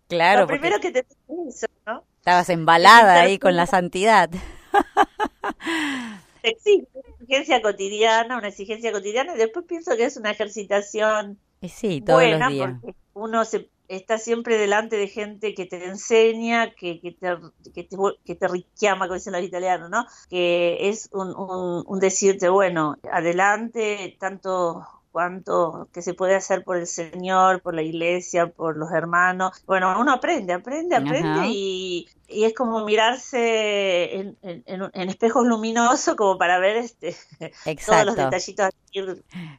claro, 0.07 0.41
lo 0.41 0.47
primero 0.47 0.79
que 0.79 0.91
te 0.91 1.03
toca 1.03 1.49
eso, 1.49 1.67
¿no? 1.85 2.03
Estabas 2.17 2.49
embalada 2.49 3.21
ahí 3.21 3.39
con 3.39 3.55
la 3.55 3.65
santidad. 3.65 4.29
Una 6.43 6.98
exigencia 7.29 7.61
cotidiana, 7.61 8.37
una 8.37 8.47
exigencia 8.47 8.91
cotidiana 8.91 9.35
y 9.35 9.37
después 9.37 9.65
pienso 9.65 9.95
que 9.95 10.05
es 10.05 10.17
una 10.17 10.31
ejercitación 10.31 11.37
sí, 11.67 12.01
todos 12.01 12.19
buena 12.19 12.45
los 12.45 12.53
días. 12.53 12.71
porque 12.81 12.95
uno 13.13 13.45
se 13.45 13.69
está 13.87 14.17
siempre 14.19 14.57
delante 14.57 14.97
de 14.97 15.07
gente 15.07 15.53
que 15.53 15.65
te 15.65 15.83
enseña, 15.85 16.71
que, 16.75 16.99
que, 17.01 17.11
te, 17.11 17.37
que, 17.73 17.83
te, 17.83 17.97
que 18.23 18.35
te 18.35 18.47
richiama, 18.47 19.07
como 19.07 19.15
dicen 19.15 19.33
los 19.33 19.41
italianos, 19.41 19.89
¿no? 19.89 20.05
Que 20.29 20.89
es 20.89 21.09
un, 21.11 21.29
un, 21.35 21.83
un 21.87 21.99
decirte, 21.99 22.49
bueno, 22.49 22.97
adelante, 23.11 24.15
tanto 24.19 24.85
cuanto 25.11 25.89
que 25.91 26.03
se 26.03 26.13
puede 26.13 26.35
hacer 26.35 26.63
por 26.63 26.77
el 26.77 26.85
Señor, 26.85 27.61
por 27.61 27.73
la 27.73 27.81
iglesia, 27.81 28.47
por 28.47 28.77
los 28.77 28.91
hermanos. 28.91 29.63
Bueno, 29.65 29.99
uno 29.99 30.13
aprende, 30.13 30.53
aprende, 30.53 30.95
aprende 30.95 31.47
y, 31.47 32.07
y 32.29 32.43
es 32.45 32.53
como 32.53 32.85
mirarse 32.85 34.15
en, 34.15 34.37
en, 34.41 35.09
espejos 35.09 35.45
luminosos 35.45 36.15
como 36.15 36.37
para 36.37 36.59
ver 36.59 36.77
este 36.77 37.15
todos 37.85 38.05
los 38.05 38.15
detallitos. 38.15 38.69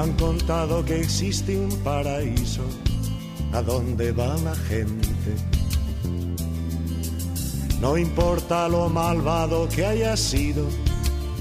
Han 0.00 0.14
contado 0.14 0.82
que 0.82 0.98
existe 0.98 1.58
un 1.58 1.70
paraíso 1.84 2.62
a 3.52 3.60
donde 3.60 4.12
va 4.12 4.34
la 4.38 4.54
gente. 4.54 5.08
No 7.82 7.98
importa 7.98 8.66
lo 8.68 8.88
malvado 8.88 9.68
que 9.68 9.84
hayas 9.84 10.18
sido, 10.18 10.64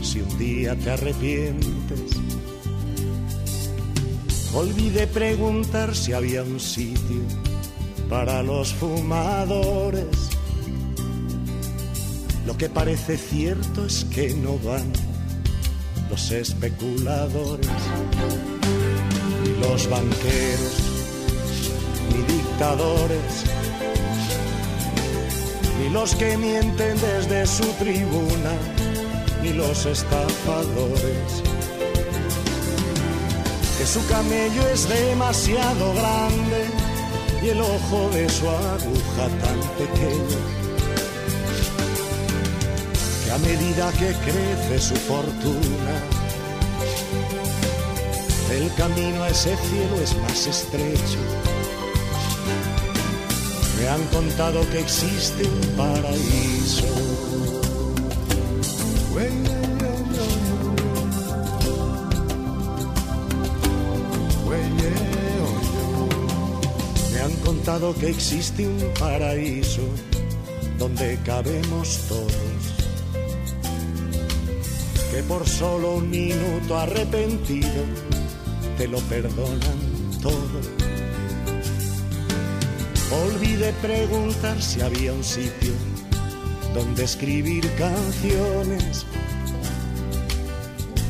si 0.01 0.19
un 0.19 0.37
día 0.37 0.75
te 0.75 0.91
arrepientes. 0.91 2.01
Olvidé 4.53 5.07
preguntar 5.07 5.95
si 5.95 6.11
había 6.11 6.43
un 6.43 6.59
sitio 6.59 7.21
para 8.09 8.43
los 8.43 8.73
fumadores. 8.73 10.17
Lo 12.45 12.57
que 12.57 12.67
parece 12.67 13.15
cierto 13.17 13.85
es 13.85 14.03
que 14.05 14.33
no 14.33 14.57
van 14.59 14.91
los 16.09 16.31
especuladores, 16.31 17.69
ni 19.43 19.49
los 19.61 19.89
banqueros, 19.89 20.75
ni 22.11 22.33
dictadores, 22.33 23.43
ni 25.79 25.89
los 25.89 26.15
que 26.15 26.37
mienten 26.37 26.97
desde 26.99 27.45
su 27.45 27.65
tribuna, 27.73 28.53
ni 29.43 29.53
los 29.53 29.85
estafadores. 29.85 31.43
Que 33.77 33.85
su 33.85 34.05
camello 34.07 34.67
es 34.73 34.89
demasiado 34.89 35.93
grande 35.93 36.65
y 37.43 37.49
el 37.49 37.61
ojo 37.61 38.09
de 38.13 38.29
su 38.29 38.49
aguja 38.49 39.27
tan 39.41 39.59
pequeño 39.77 40.68
a 43.31 43.37
medida 43.37 43.91
que 43.93 44.11
crece 44.25 44.79
su 44.79 44.95
fortuna, 44.95 45.95
el 48.51 48.73
camino 48.73 49.23
a 49.23 49.29
ese 49.29 49.55
cielo 49.55 50.01
es 50.01 50.17
más 50.17 50.47
estrecho. 50.47 51.19
Me 53.79 53.87
han 53.87 54.03
contado 54.07 54.67
que 54.71 54.79
existe 54.79 55.43
un 55.43 55.77
paraíso. 55.77 56.87
Me 67.13 67.21
han 67.21 67.33
contado 67.45 67.93
que 67.95 68.09
existe 68.09 68.67
un 68.67 68.93
paraíso 68.99 69.81
donde 70.77 71.17
cabemos 71.23 71.99
todos 72.07 72.48
que 75.19 75.23
por 75.23 75.45
solo 75.45 75.95
un 75.95 76.09
minuto 76.09 76.79
arrepentido 76.79 77.83
te 78.77 78.87
lo 78.87 78.99
perdonan 78.99 79.79
todo. 80.21 80.61
Olvidé 83.25 83.73
preguntar 83.81 84.61
si 84.61 84.79
había 84.79 85.11
un 85.11 85.21
sitio 85.25 85.73
donde 86.73 87.03
escribir 87.03 87.69
canciones. 87.75 89.05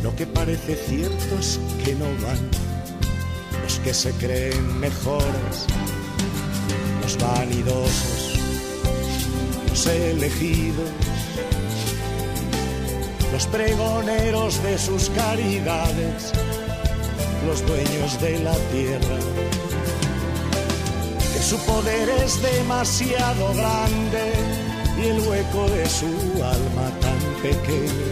Lo 0.02 0.16
que 0.16 0.26
parece 0.26 0.76
cierto 0.76 1.38
es 1.40 1.60
que 1.86 1.94
no 1.94 2.06
van 2.26 2.50
los 3.62 3.78
que 3.82 3.94
se 3.94 4.12
creen 4.14 4.80
mejores, 4.80 5.68
los 7.04 7.16
vanidosos, 7.16 8.40
los 9.70 9.86
elegidos, 9.86 10.90
los 13.32 13.46
pregoneros 13.48 14.62
de 14.64 14.78
sus 14.78 15.10
caridades, 15.12 16.32
los 17.48 17.66
dueños 17.66 18.20
de 18.22 18.40
la 18.40 18.56
tierra. 18.72 19.20
Que 21.34 21.40
su 21.40 21.58
poder 21.66 22.10
es 22.24 22.42
demasiado 22.42 23.54
grande 23.54 24.34
y 24.98 25.08
el 25.08 25.20
hueco 25.20 25.70
de 25.70 25.88
su 25.88 26.08
alma 26.44 26.90
tan 27.02 27.20
pequeño. 27.42 28.10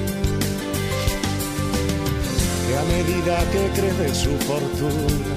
Que 2.67 2.77
a 2.77 2.83
medida 2.83 3.38
que 3.51 3.81
crece 3.81 4.15
su 4.15 4.38
fortuna, 4.45 5.36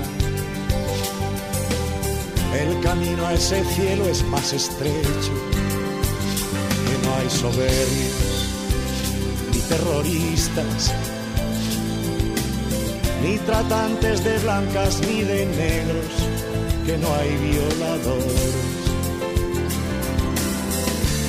el 2.61 2.81
camino 2.81 3.27
a 3.27 3.35
ese 3.35 3.65
cielo 3.65 4.07
es 4.09 4.23
más 4.25 4.53
estrecho, 4.53 5.33
que 6.87 7.07
no 7.07 7.15
hay 7.17 7.31
soberbios 7.31 8.40
terroristas, 9.71 10.93
ni 13.23 13.39
tratantes 13.39 14.25
de 14.25 14.37
blancas 14.41 15.01
ni 15.07 15.23
de 15.23 15.47
negros, 15.47 16.13
que 16.85 16.99
no 16.99 17.09
hay 17.15 17.31
violadores, 17.37 18.55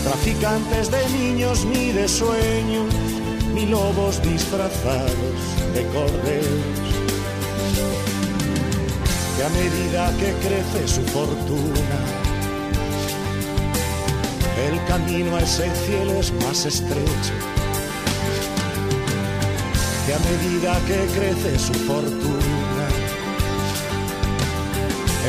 traficantes 0.04 0.90
de 0.90 1.10
niños 1.10 1.66
ni 1.66 1.92
de 1.92 2.08
sueños, 2.08 2.92
ni 3.54 3.68
lobos 3.68 4.20
disfrazados 4.24 5.40
de 5.76 5.86
corderos 5.94 6.92
que 9.38 9.44
a 9.44 9.50
medida 9.50 10.12
que 10.18 10.34
crece 10.46 10.88
su 10.88 11.02
fortuna, 11.14 12.00
el 14.68 14.86
camino 14.86 15.36
a 15.36 15.42
ese 15.42 15.70
cielo 15.86 16.14
es 16.20 16.32
más 16.44 16.66
estrecho. 16.66 17.61
Que 20.12 20.16
a 20.16 20.20
medida 20.20 20.78
que 20.88 21.08
crece 21.18 21.58
su 21.58 21.74
fortuna, 21.88 22.86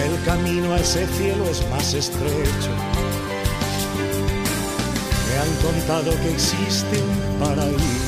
el 0.05 0.25
camino 0.25 0.73
a 0.75 0.81
ese 0.81 1.07
cielo 1.07 1.45
es 1.49 1.65
más 1.71 1.95
estrecho. 1.95 2.73
Me 5.29 5.39
han 5.39 5.55
contado 5.63 6.11
que 6.23 6.31
existe 6.33 7.01
un 7.01 7.39
paraíso. 7.39 8.02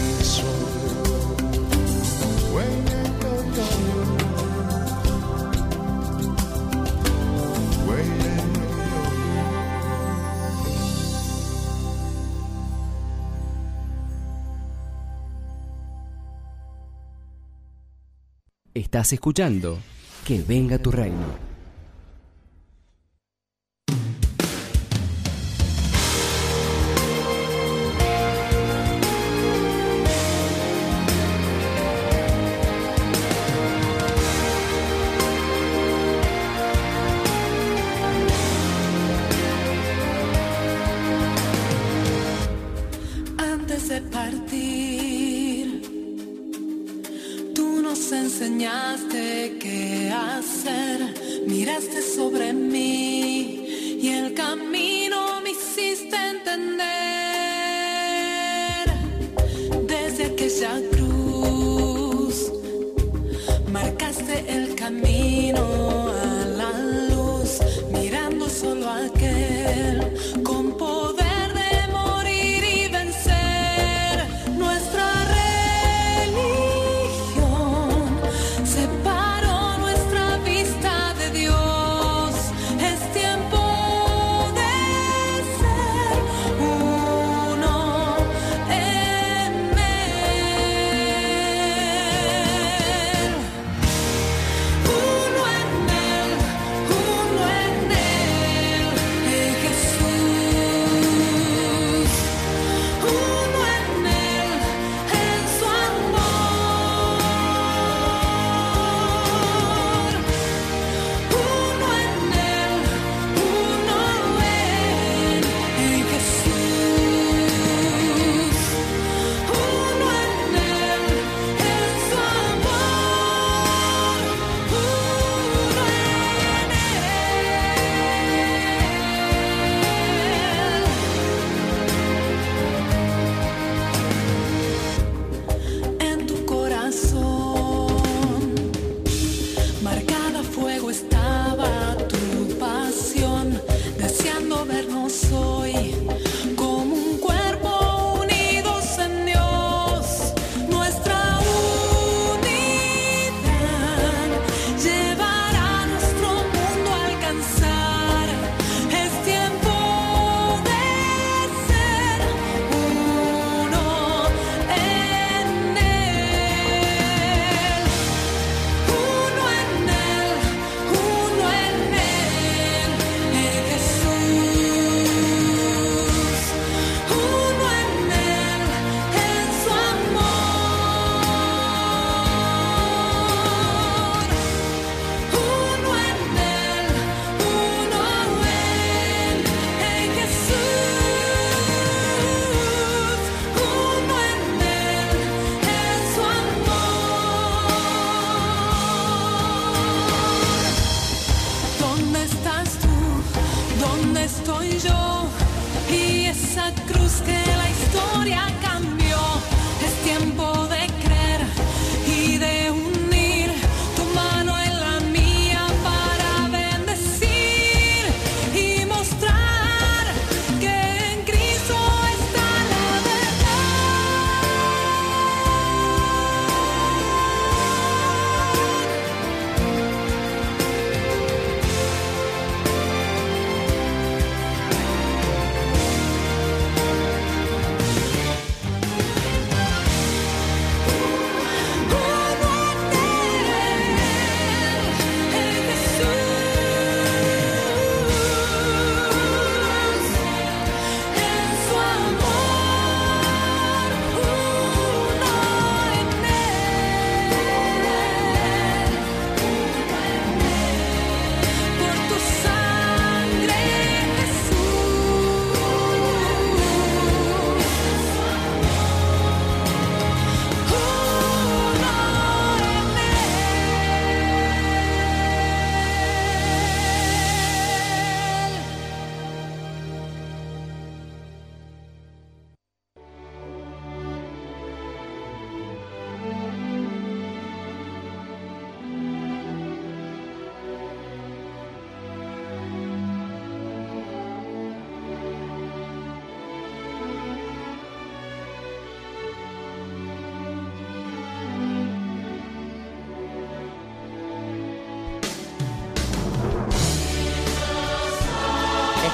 Estás 18.85 19.15
escuchando 19.15 19.79
Que 20.27 20.43
venga 20.43 20.79
tu 20.79 20.91
reino. 20.91 21.54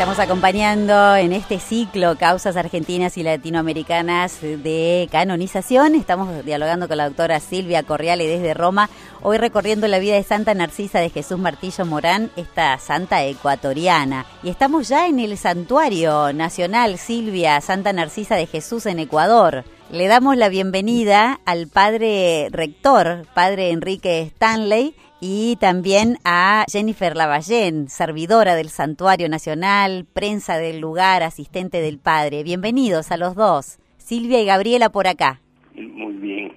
Estamos 0.01 0.19
acompañando 0.19 1.15
en 1.15 1.35
este 1.35 1.61
ciclo 1.61 2.17
Causas 2.17 2.57
Argentinas 2.57 3.19
y 3.19 3.23
Latinoamericanas 3.23 4.41
de 4.41 5.07
Canonización. 5.13 5.95
Estamos 5.95 6.43
dialogando 6.43 6.89
con 6.89 6.97
la 6.97 7.09
doctora 7.11 7.39
Silvia 7.39 7.83
Corriale 7.83 8.27
desde 8.27 8.55
Roma, 8.55 8.89
hoy 9.21 9.37
recorriendo 9.37 9.87
la 9.89 9.99
vida 9.99 10.15
de 10.15 10.23
Santa 10.23 10.55
Narcisa 10.55 11.01
de 11.01 11.11
Jesús 11.11 11.39
Martillo 11.39 11.85
Morán, 11.85 12.31
esta 12.37 12.79
santa 12.79 13.23
ecuatoriana. 13.25 14.25
Y 14.43 14.49
estamos 14.49 14.89
ya 14.89 15.07
en 15.07 15.19
el 15.19 15.37
Santuario 15.37 16.33
Nacional 16.33 16.97
Silvia 16.97 17.61
Santa 17.61 17.93
Narcisa 17.93 18.37
de 18.37 18.47
Jesús 18.47 18.87
en 18.87 19.01
Ecuador. 19.01 19.65
Le 19.91 20.07
damos 20.07 20.39
la 20.39 20.49
bienvenida 20.49 21.41
al 21.45 21.67
padre 21.67 22.49
rector, 22.53 23.27
padre 23.35 23.71
Enrique 23.71 24.23
Stanley, 24.23 24.95
y 25.21 25.57
también 25.61 26.17
a 26.25 26.65
Jennifer 26.71 27.15
Lavallén, 27.15 27.89
servidora 27.89 28.55
del 28.55 28.69
Santuario 28.69 29.29
Nacional, 29.29 30.07
prensa 30.13 30.57
del 30.57 30.81
lugar, 30.81 31.23
asistente 31.23 31.81
del 31.83 31.99
padre. 31.99 32.43
Bienvenidos 32.43 33.13
a 33.13 33.19
los 33.19 33.35
dos. 33.35 33.79
Silvia 33.99 34.41
y 34.41 34.47
Gabriela 34.47 34.89
por 34.91 35.07
acá. 35.07 35.41
Muy 35.75 36.15
bien. 36.15 36.53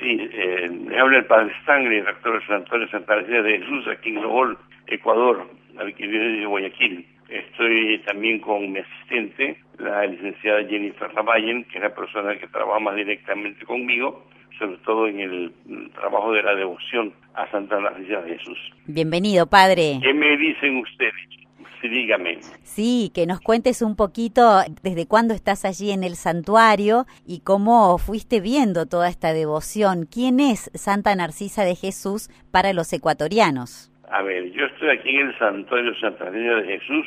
Sí, 0.00 0.18
eh, 0.32 0.70
habla 0.98 1.18
el 1.18 1.26
padre 1.26 1.52
Stanley, 1.60 2.00
rector 2.00 2.32
del 2.38 2.48
Santuario 2.48 2.88
Santa 2.88 3.16
María 3.16 3.42
de 3.42 3.58
Jesús, 3.58 3.84
aquí 3.88 4.08
en 4.08 4.22
Lobol, 4.22 4.58
Ecuador, 4.86 5.46
al 5.78 5.94
que 5.94 6.06
viene 6.06 6.40
de 6.40 6.46
Guayaquil. 6.46 7.06
Estoy 7.28 8.02
también 8.06 8.40
con 8.40 8.72
mi 8.72 8.78
asistente, 8.78 9.60
la 9.78 10.06
licenciada 10.06 10.64
Jennifer 10.66 11.12
Lavallén, 11.12 11.64
que 11.64 11.76
es 11.76 11.82
la 11.82 11.94
persona 11.94 12.38
que 12.38 12.46
trabaja 12.48 12.80
más 12.80 12.96
directamente 12.96 13.66
conmigo, 13.66 14.24
sobre 14.58 14.78
todo 14.78 15.06
en 15.06 15.20
el 15.20 15.52
trabajo 15.92 16.32
de 16.32 16.42
la 16.42 16.54
devoción 16.54 17.12
a 17.34 17.50
Santa 17.50 17.78
Narcisa 17.78 18.22
de 18.22 18.38
Jesús. 18.38 18.58
Bienvenido, 18.86 19.46
padre. 19.46 20.00
¿Qué 20.02 20.14
me 20.14 20.36
dicen 20.38 20.78
ustedes? 20.78 21.14
Sí, 21.80 21.88
dígame. 21.88 22.40
Sí, 22.64 23.12
que 23.14 23.26
nos 23.26 23.40
cuentes 23.40 23.82
un 23.82 23.94
poquito 23.94 24.62
desde 24.82 25.06
cuándo 25.06 25.32
estás 25.32 25.64
allí 25.64 25.92
en 25.92 26.02
el 26.02 26.16
santuario 26.16 27.06
y 27.24 27.40
cómo 27.40 27.98
fuiste 27.98 28.40
viendo 28.40 28.86
toda 28.86 29.08
esta 29.08 29.32
devoción. 29.32 30.08
¿Quién 30.10 30.40
es 30.40 30.72
Santa 30.74 31.14
Narcisa 31.14 31.64
de 31.64 31.76
Jesús 31.76 32.30
para 32.50 32.72
los 32.72 32.92
ecuatorianos? 32.92 33.92
A 34.10 34.22
ver, 34.22 34.50
yo 34.52 34.66
estoy 34.66 34.88
aquí 34.90 35.16
en 35.16 35.28
el 35.28 35.38
santuario 35.38 35.94
Santa 35.96 36.24
Narcisa 36.24 36.54
de 36.54 36.78
Jesús 36.78 37.06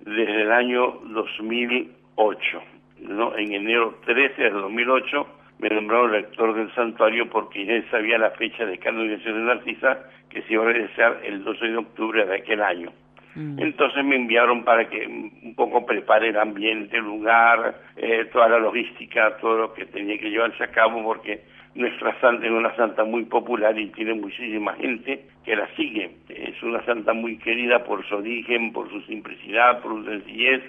desde 0.00 0.42
el 0.42 0.52
año 0.52 1.00
2008. 1.04 2.62
¿no? 3.00 3.36
En 3.36 3.52
enero 3.52 3.98
13 4.06 4.42
del 4.42 4.54
2008 4.54 5.26
me 5.58 5.68
nombraron 5.68 6.12
rector 6.12 6.54
del 6.54 6.72
santuario 6.74 7.28
porque 7.28 7.64
ya 7.64 7.90
sabía 7.90 8.18
la 8.18 8.30
fecha 8.30 8.64
de 8.64 8.78
canonización 8.78 9.34
de 9.34 9.54
Narcisa 9.54 9.98
que 10.30 10.42
se 10.42 10.52
iba 10.54 10.62
a 10.64 10.72
realizar 10.72 11.20
el 11.24 11.44
12 11.44 11.66
de 11.66 11.76
octubre 11.76 12.24
de 12.24 12.36
aquel 12.36 12.62
año. 12.62 12.92
Mm. 13.34 13.58
Entonces 13.60 14.04
me 14.04 14.16
enviaron 14.16 14.64
para 14.64 14.88
que 14.88 15.06
un 15.06 15.54
poco 15.54 15.84
prepare 15.84 16.28
el 16.28 16.38
ambiente, 16.38 16.96
el 16.96 17.04
lugar, 17.04 17.82
eh, 17.96 18.26
toda 18.32 18.48
la 18.48 18.58
logística, 18.58 19.36
todo 19.38 19.58
lo 19.58 19.74
que 19.74 19.86
tenía 19.86 20.18
que 20.18 20.30
llevarse 20.30 20.64
a 20.64 20.70
cabo, 20.70 21.02
porque 21.02 21.42
nuestra 21.74 22.18
santa 22.20 22.46
es 22.46 22.52
una 22.52 22.74
santa 22.76 23.04
muy 23.04 23.24
popular 23.24 23.78
y 23.78 23.88
tiene 23.88 24.14
muchísima 24.14 24.74
gente 24.74 25.26
que 25.44 25.56
la 25.56 25.68
sigue. 25.76 26.10
Es 26.28 26.62
una 26.62 26.84
santa 26.84 27.12
muy 27.12 27.38
querida 27.38 27.84
por 27.84 28.06
su 28.06 28.16
origen, 28.16 28.72
por 28.72 28.90
su 28.90 29.00
simplicidad, 29.02 29.80
por 29.80 29.92
su 29.92 30.04
sencillez, 30.04 30.62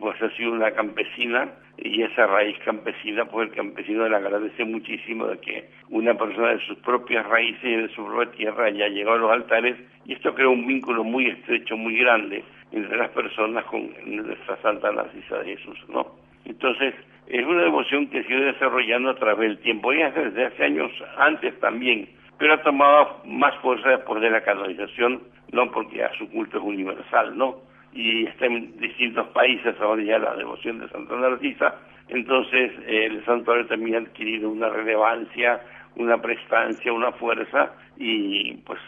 pues 0.00 0.20
ha 0.22 0.30
sido 0.36 0.52
una 0.52 0.70
campesina 0.70 1.48
y 1.78 2.02
esa 2.02 2.26
raíz 2.26 2.56
campesina, 2.64 3.24
pues 3.24 3.48
el 3.48 3.54
campesino 3.54 4.08
le 4.08 4.16
agradece 4.16 4.64
muchísimo 4.64 5.26
de 5.26 5.38
que 5.38 5.68
una 5.90 6.14
persona 6.14 6.50
de 6.50 6.60
sus 6.66 6.78
propias 6.78 7.26
raíces 7.26 7.64
y 7.64 7.76
de 7.76 7.88
su 7.88 8.04
propia 8.04 8.30
tierra 8.32 8.66
haya 8.66 8.88
llegado 8.88 9.16
a 9.16 9.20
los 9.20 9.32
altares 9.32 9.76
y 10.04 10.14
esto 10.14 10.34
crea 10.34 10.48
un 10.48 10.66
vínculo 10.66 11.04
muy 11.04 11.28
estrecho, 11.28 11.76
muy 11.76 11.96
grande 11.96 12.44
entre 12.72 12.96
las 12.96 13.10
personas 13.10 13.64
con 13.66 13.90
nuestra 14.06 14.56
Santa 14.62 14.90
Narcisa 14.92 15.38
de 15.38 15.56
Jesús, 15.56 15.78
¿no? 15.88 16.21
Entonces, 16.44 16.94
es 17.26 17.46
una 17.46 17.62
devoción 17.62 18.08
que 18.08 18.18
ha 18.18 18.20
ido 18.22 18.44
desarrollando 18.44 19.10
a 19.10 19.16
través 19.16 19.48
del 19.48 19.58
tiempo, 19.58 19.92
y 19.92 19.98
desde 19.98 20.46
hace 20.46 20.64
años 20.64 20.90
antes 21.18 21.58
también, 21.60 22.08
pero 22.38 22.54
ha 22.54 22.62
tomado 22.62 23.22
más 23.24 23.54
fuerza 23.56 23.88
después 23.90 24.20
de 24.20 24.30
la 24.30 24.42
canonización, 24.42 25.22
no 25.52 25.70
porque 25.70 26.02
a 26.02 26.12
su 26.18 26.28
culto 26.30 26.58
es 26.58 26.64
universal, 26.64 27.36
¿no? 27.36 27.72
y 27.94 28.26
está 28.26 28.46
en 28.46 28.78
distintos 28.78 29.28
países 29.28 29.74
ahora 29.80 30.02
ya 30.02 30.18
la 30.18 30.34
devoción 30.34 30.78
de 30.78 30.88
Santa 30.88 31.14
Narcisa, 31.16 31.74
entonces 32.08 32.72
el 32.86 33.24
santuario 33.24 33.66
también 33.66 33.96
ha 33.96 33.98
adquirido 33.98 34.50
una 34.50 34.68
relevancia, 34.68 35.60
una 35.96 36.20
prestancia, 36.20 36.92
una 36.92 37.12
fuerza 37.12 37.72
y 37.98 38.54
pues 38.64 38.80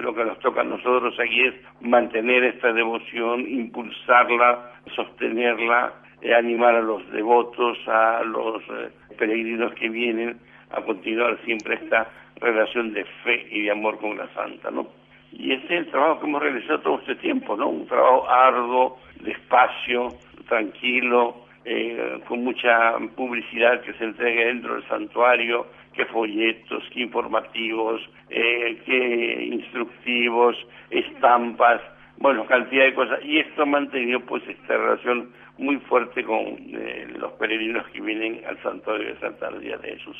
lo 0.00 0.14
que 0.14 0.24
nos 0.24 0.38
toca 0.38 0.62
a 0.62 0.64
nosotros 0.64 1.14
aquí 1.20 1.42
es 1.42 1.54
mantener 1.80 2.44
esta 2.44 2.72
devoción, 2.72 3.40
impulsarla, 3.40 4.72
sostenerla, 4.94 5.92
eh, 6.22 6.34
animar 6.34 6.74
a 6.74 6.80
los 6.80 7.08
devotos, 7.10 7.78
a 7.86 8.22
los 8.22 8.62
eh, 8.62 8.90
peregrinos 9.18 9.72
que 9.74 9.88
vienen 9.88 10.38
a 10.70 10.80
continuar 10.82 11.38
siempre 11.44 11.76
esta 11.76 12.08
relación 12.36 12.92
de 12.92 13.04
fe 13.24 13.46
y 13.50 13.62
de 13.62 13.70
amor 13.70 13.98
con 13.98 14.16
la 14.16 14.28
Santa, 14.34 14.70
¿no? 14.70 14.88
Y 15.32 15.52
ese 15.52 15.64
es 15.64 15.70
el 15.70 15.90
trabajo 15.90 16.20
que 16.20 16.26
hemos 16.26 16.42
realizado 16.42 16.80
todo 16.80 16.98
este 17.00 17.16
tiempo, 17.16 17.56
¿no? 17.56 17.68
Un 17.68 17.86
trabajo 17.86 18.28
arduo, 18.28 18.98
despacio, 19.20 20.08
tranquilo, 20.48 21.46
eh, 21.64 22.20
con 22.28 22.44
mucha 22.44 22.96
publicidad 23.16 23.80
que 23.82 23.92
se 23.94 24.04
entrega 24.04 24.46
dentro 24.46 24.74
del 24.74 24.88
santuario, 24.88 25.66
que 25.94 26.06
folletos, 26.06 26.84
que 26.92 27.00
informativos, 27.00 28.00
eh, 28.30 28.80
que 28.84 29.44
instructivos, 29.50 30.56
estampas, 30.90 31.80
bueno, 32.18 32.46
cantidad 32.46 32.84
de 32.84 32.94
cosas. 32.94 33.18
Y 33.24 33.38
esto 33.38 33.62
ha 33.62 33.66
mantenido 33.66 34.20
pues 34.20 34.46
esta 34.46 34.76
relación 34.76 35.32
muy 35.58 35.76
fuerte 35.80 36.24
con 36.24 36.38
eh, 36.38 37.06
los 37.16 37.32
peregrinos 37.32 37.86
que 37.92 38.00
vienen 38.00 38.44
al 38.46 38.62
santuario 38.62 39.14
de 39.14 39.20
Santa 39.20 39.50
María 39.50 39.76
de 39.78 39.96
Jesús. 39.96 40.16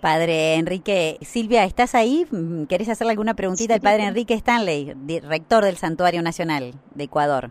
Padre 0.00 0.54
Enrique, 0.56 1.16
Silvia, 1.20 1.64
¿estás 1.64 1.94
ahí? 1.94 2.26
¿Querés 2.68 2.88
hacerle 2.88 3.12
alguna 3.12 3.34
preguntita 3.34 3.74
al 3.74 3.80
Padre 3.80 4.04
Enrique 4.04 4.34
Stanley, 4.34 4.94
rector 5.28 5.64
del 5.64 5.76
Santuario 5.76 6.22
Nacional 6.22 6.72
de 6.94 7.04
Ecuador? 7.04 7.50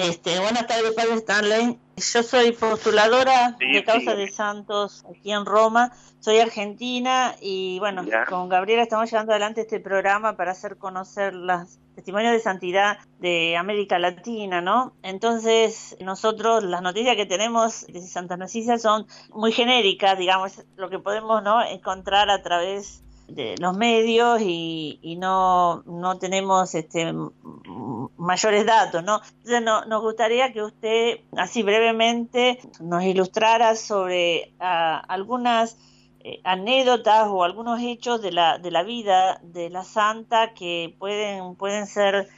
Este, 0.00 0.38
buenas 0.38 0.68
tardes, 0.68 0.92
Padre 0.92 1.14
Stanley. 1.14 1.76
Yo 1.96 2.22
soy 2.22 2.52
postuladora 2.52 3.56
de 3.58 3.82
Causa 3.82 4.14
de 4.14 4.28
Santos 4.28 5.04
aquí 5.10 5.32
en 5.32 5.44
Roma. 5.44 5.90
Soy 6.20 6.38
argentina 6.38 7.34
y, 7.40 7.80
bueno, 7.80 8.04
con 8.28 8.48
Gabriela 8.48 8.84
estamos 8.84 9.10
llevando 9.10 9.32
adelante 9.32 9.62
este 9.62 9.80
programa 9.80 10.36
para 10.36 10.52
hacer 10.52 10.76
conocer 10.76 11.34
las 11.34 11.80
testimonios 11.96 12.32
de 12.32 12.38
santidad 12.38 12.98
de 13.18 13.56
América 13.56 13.98
Latina, 13.98 14.60
¿no? 14.60 14.94
Entonces, 15.02 15.96
nosotros 16.00 16.62
las 16.62 16.80
noticias 16.80 17.16
que 17.16 17.26
tenemos 17.26 17.84
de 17.88 18.00
Santa 18.00 18.36
Narcisa 18.36 18.78
son 18.78 19.04
muy 19.30 19.50
genéricas, 19.50 20.16
digamos, 20.16 20.64
lo 20.76 20.90
que 20.90 21.00
podemos 21.00 21.42
¿no? 21.42 21.60
encontrar 21.60 22.30
a 22.30 22.40
través 22.40 23.02
de 23.28 23.56
los 23.58 23.76
medios 23.76 24.40
y, 24.42 25.16
no, 25.20 25.82
no 25.84 26.18
tenemos 26.18 26.74
este, 26.74 27.12
mayores 28.16 28.66
datos, 28.66 29.04
¿no? 29.04 29.20
No, 29.62 29.84
nos 29.84 30.02
gustaría 30.02 30.52
que 30.52 30.62
usted 30.62 31.20
así 31.36 31.62
brevemente 31.62 32.58
nos 32.80 33.04
ilustrara 33.04 33.76
sobre 33.76 34.54
ah, 34.60 35.02
algunas 35.08 35.76
eh, 36.20 36.40
anécdotas 36.42 37.28
o 37.28 37.44
algunos 37.44 37.80
hechos 37.80 38.20
de 38.22 38.32
la, 38.32 38.58
de 38.58 38.70
la 38.70 38.82
vida 38.82 39.40
de 39.42 39.70
la 39.70 39.84
santa 39.84 40.52
que 40.52 40.96
pueden, 40.98 41.54
pueden 41.54 41.86
ser 41.86 42.28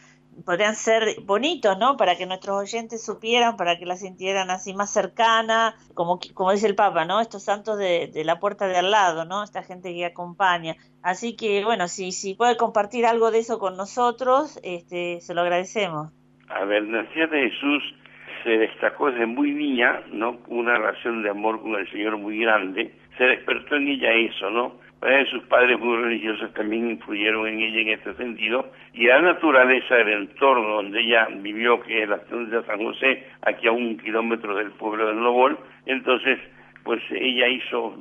podrían 0.44 0.74
ser 0.74 1.20
bonitos, 1.24 1.78
¿no? 1.78 1.96
Para 1.96 2.16
que 2.16 2.26
nuestros 2.26 2.56
oyentes 2.56 3.04
supieran, 3.04 3.56
para 3.56 3.78
que 3.78 3.86
la 3.86 3.96
sintieran 3.96 4.50
así 4.50 4.74
más 4.74 4.92
cercana, 4.92 5.74
como, 5.94 6.18
como 6.34 6.52
dice 6.52 6.66
el 6.66 6.74
Papa, 6.74 7.04
¿no? 7.04 7.20
Estos 7.20 7.44
santos 7.44 7.78
de, 7.78 8.10
la 8.24 8.38
puerta 8.38 8.66
de 8.68 8.76
al 8.76 8.90
lado, 8.90 9.24
¿no? 9.24 9.42
Esta 9.42 9.62
gente 9.62 9.94
que 9.94 10.04
acompaña. 10.04 10.76
Así 11.02 11.36
que, 11.36 11.64
bueno, 11.64 11.88
si, 11.88 12.12
si 12.12 12.34
puede 12.34 12.56
compartir 12.56 13.06
algo 13.06 13.30
de 13.30 13.38
eso 13.38 13.58
con 13.58 13.76
nosotros, 13.76 14.60
este, 14.62 15.20
se 15.20 15.34
lo 15.34 15.42
agradecemos. 15.42 16.12
A 16.48 16.64
ver, 16.64 16.82
Nacida 16.82 17.26
de 17.26 17.50
Jesús 17.50 17.82
se 18.42 18.50
destacó 18.50 19.10
desde 19.10 19.26
muy 19.26 19.52
niña, 19.52 20.02
¿no? 20.12 20.38
Una 20.48 20.76
relación 20.76 21.22
de 21.22 21.30
amor 21.30 21.60
con 21.62 21.74
el 21.76 21.88
Señor 21.90 22.16
muy 22.16 22.40
grande. 22.40 22.92
Se 23.16 23.24
despertó 23.24 23.76
en 23.76 23.88
ella 23.88 24.12
eso, 24.12 24.50
¿no? 24.50 24.79
Sus 25.30 25.42
padres 25.44 25.78
muy 25.78 25.96
religiosos 25.96 26.52
también 26.52 26.90
influyeron 26.90 27.46
en 27.46 27.60
ella 27.60 27.80
en 27.80 27.88
este 27.88 28.14
sentido. 28.14 28.70
Y 28.92 29.06
la 29.06 29.20
naturaleza 29.22 29.94
del 29.94 30.28
entorno 30.28 30.76
donde 30.76 31.00
ella 31.00 31.28
vivió, 31.36 31.80
que 31.80 32.02
es 32.02 32.08
la 32.08 32.18
ciudad 32.20 32.60
de 32.60 32.66
San 32.66 32.82
José, 32.82 33.26
aquí 33.42 33.66
a 33.66 33.72
un 33.72 33.96
kilómetro 33.98 34.54
del 34.54 34.72
pueblo 34.72 35.06
de 35.06 35.14
Lobol, 35.14 35.58
entonces, 35.86 36.38
pues 36.84 37.02
ella 37.10 37.48
hizo, 37.48 37.96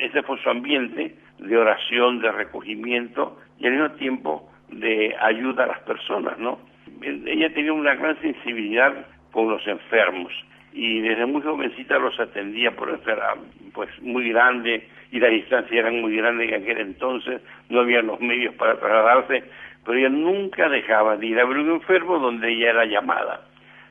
ese 0.00 0.22
fue 0.22 0.38
su 0.42 0.50
ambiente 0.50 1.16
de 1.38 1.56
oración, 1.56 2.20
de 2.20 2.30
recogimiento 2.30 3.38
y 3.58 3.66
al 3.66 3.72
mismo 3.72 3.90
tiempo 3.92 4.48
de 4.70 5.16
ayuda 5.20 5.64
a 5.64 5.68
las 5.68 5.80
personas, 5.80 6.38
¿no? 6.38 6.58
Ella 7.02 7.52
tenía 7.52 7.72
una 7.72 7.94
gran 7.94 8.20
sensibilidad 8.20 9.06
con 9.32 9.50
los 9.50 9.66
enfermos 9.66 10.32
y 10.76 11.00
desde 11.00 11.24
muy 11.24 11.40
jovencita 11.40 11.98
los 11.98 12.20
atendía 12.20 12.70
por 12.72 12.90
era 12.90 13.34
pues 13.72 13.88
muy 14.02 14.28
grande 14.28 14.86
y 15.10 15.18
la 15.18 15.28
distancia 15.28 15.80
era 15.80 15.90
muy 15.90 16.14
grande 16.14 16.44
en 16.44 16.62
aquel 16.62 16.78
entonces, 16.78 17.40
no 17.70 17.80
había 17.80 18.02
los 18.02 18.20
medios 18.20 18.54
para 18.56 18.78
trasladarse, 18.78 19.44
pero 19.86 19.98
ella 19.98 20.10
nunca 20.10 20.68
dejaba 20.68 21.16
de 21.16 21.28
ir 21.28 21.40
a 21.40 21.46
ver 21.46 21.56
un 21.56 21.70
enfermo 21.70 22.18
donde 22.18 22.52
ella 22.52 22.70
era 22.70 22.84
llamada. 22.84 23.40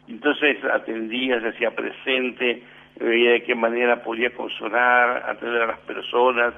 Entonces 0.07 0.63
atendía, 0.63 1.41
se 1.41 1.47
hacía 1.47 1.71
presente, 1.71 2.61
veía 2.99 3.31
de 3.31 3.43
qué 3.43 3.55
manera 3.55 4.03
podía 4.03 4.29
consolar, 4.35 5.23
atender 5.27 5.63
a 5.63 5.67
las 5.67 5.79
personas, 5.79 6.53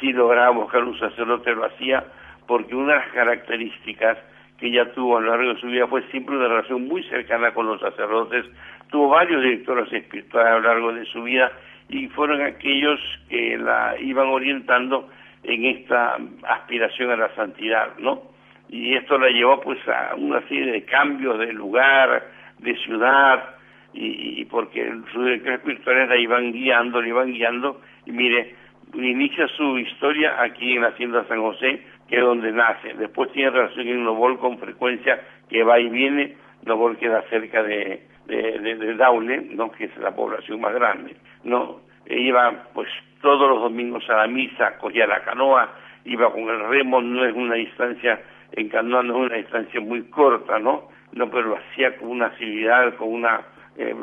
si 0.00 0.12
lograba 0.12 0.50
buscar 0.50 0.82
un 0.82 0.98
sacerdote 0.98 1.54
lo 1.54 1.66
hacía, 1.66 2.02
porque 2.48 2.74
una 2.74 2.94
de 2.94 2.98
las 2.98 3.08
características 3.12 4.18
que 4.60 4.68
ella 4.68 4.92
tuvo 4.92 5.16
a 5.16 5.20
lo 5.20 5.30
largo 5.30 5.54
de 5.54 5.60
su 5.60 5.66
vida 5.66 5.86
fue 5.86 6.02
siempre 6.10 6.36
una 6.36 6.48
relación 6.48 6.86
muy 6.86 7.02
cercana 7.04 7.52
con 7.52 7.66
los 7.66 7.80
sacerdotes, 7.80 8.44
tuvo 8.90 9.08
varios 9.08 9.42
directores 9.42 9.92
espirituales 9.92 10.52
a 10.52 10.58
lo 10.58 10.60
largo 10.60 10.92
de 10.92 11.04
su 11.06 11.22
vida 11.22 11.50
y 11.88 12.06
fueron 12.08 12.42
aquellos 12.42 13.00
que 13.28 13.56
la 13.58 13.96
iban 13.98 14.28
orientando 14.28 15.08
en 15.42 15.64
esta 15.64 16.18
aspiración 16.46 17.10
a 17.10 17.16
la 17.16 17.34
santidad, 17.34 17.96
¿no? 17.98 18.22
Y 18.68 18.94
esto 18.94 19.18
la 19.18 19.30
llevó 19.30 19.60
pues 19.60 19.78
a 19.88 20.14
una 20.16 20.40
serie 20.42 20.70
de 20.70 20.84
cambios 20.84 21.38
de 21.38 21.52
lugar, 21.52 22.28
de 22.58 22.76
ciudad, 22.76 23.56
y, 23.92 24.44
porque 24.44 24.88
sus 25.12 25.24
directores 25.24 25.58
espirituales 25.58 26.08
la 26.08 26.16
iban 26.16 26.52
guiando, 26.52 27.02
la 27.02 27.08
iban 27.08 27.32
guiando, 27.32 27.80
y 28.06 28.12
mire, 28.12 28.54
inicia 28.94 29.48
su 29.48 29.78
historia 29.78 30.40
aquí 30.40 30.74
en 30.74 30.82
la 30.82 30.88
Hacienda 30.88 31.26
San 31.26 31.40
José, 31.40 31.84
que 32.10 32.16
es 32.16 32.22
donde 32.22 32.50
nace. 32.50 32.92
Después 32.94 33.30
tiene 33.32 33.50
relación 33.50 33.86
en 33.86 34.04
Novol 34.04 34.38
con 34.38 34.58
frecuencia, 34.58 35.20
que 35.48 35.62
va 35.62 35.78
y 35.78 35.88
viene. 35.88 36.36
Novol 36.66 36.98
queda 36.98 37.22
cerca 37.30 37.62
de, 37.62 38.02
de, 38.26 38.58
de, 38.58 38.94
Daule, 38.96 39.40
¿no? 39.52 39.70
que 39.70 39.84
es 39.84 39.96
la 39.96 40.10
población 40.10 40.60
más 40.60 40.74
grande. 40.74 41.16
no 41.44 41.80
Iba 42.06 42.64
pues 42.74 42.88
todos 43.22 43.48
los 43.48 43.60
domingos 43.60 44.08
a 44.10 44.16
la 44.16 44.26
misa, 44.26 44.76
cogía 44.78 45.06
la 45.06 45.22
canoa, 45.22 45.70
iba 46.04 46.32
con 46.32 46.48
el 46.48 46.68
remo, 46.68 47.00
no 47.00 47.24
es 47.24 47.34
una 47.34 47.54
distancia, 47.54 48.20
en 48.52 48.68
canoa 48.68 49.04
no 49.04 49.20
es 49.20 49.30
una 49.30 49.36
distancia 49.36 49.80
muy 49.80 50.02
corta, 50.10 50.58
¿no? 50.58 50.88
No, 51.12 51.30
pero 51.30 51.42
lo 51.42 51.56
hacía 51.58 51.96
con 51.96 52.08
una 52.08 52.30
civilidad, 52.30 52.96
con 52.96 53.12
una 53.12 53.42
eh, 53.76 53.94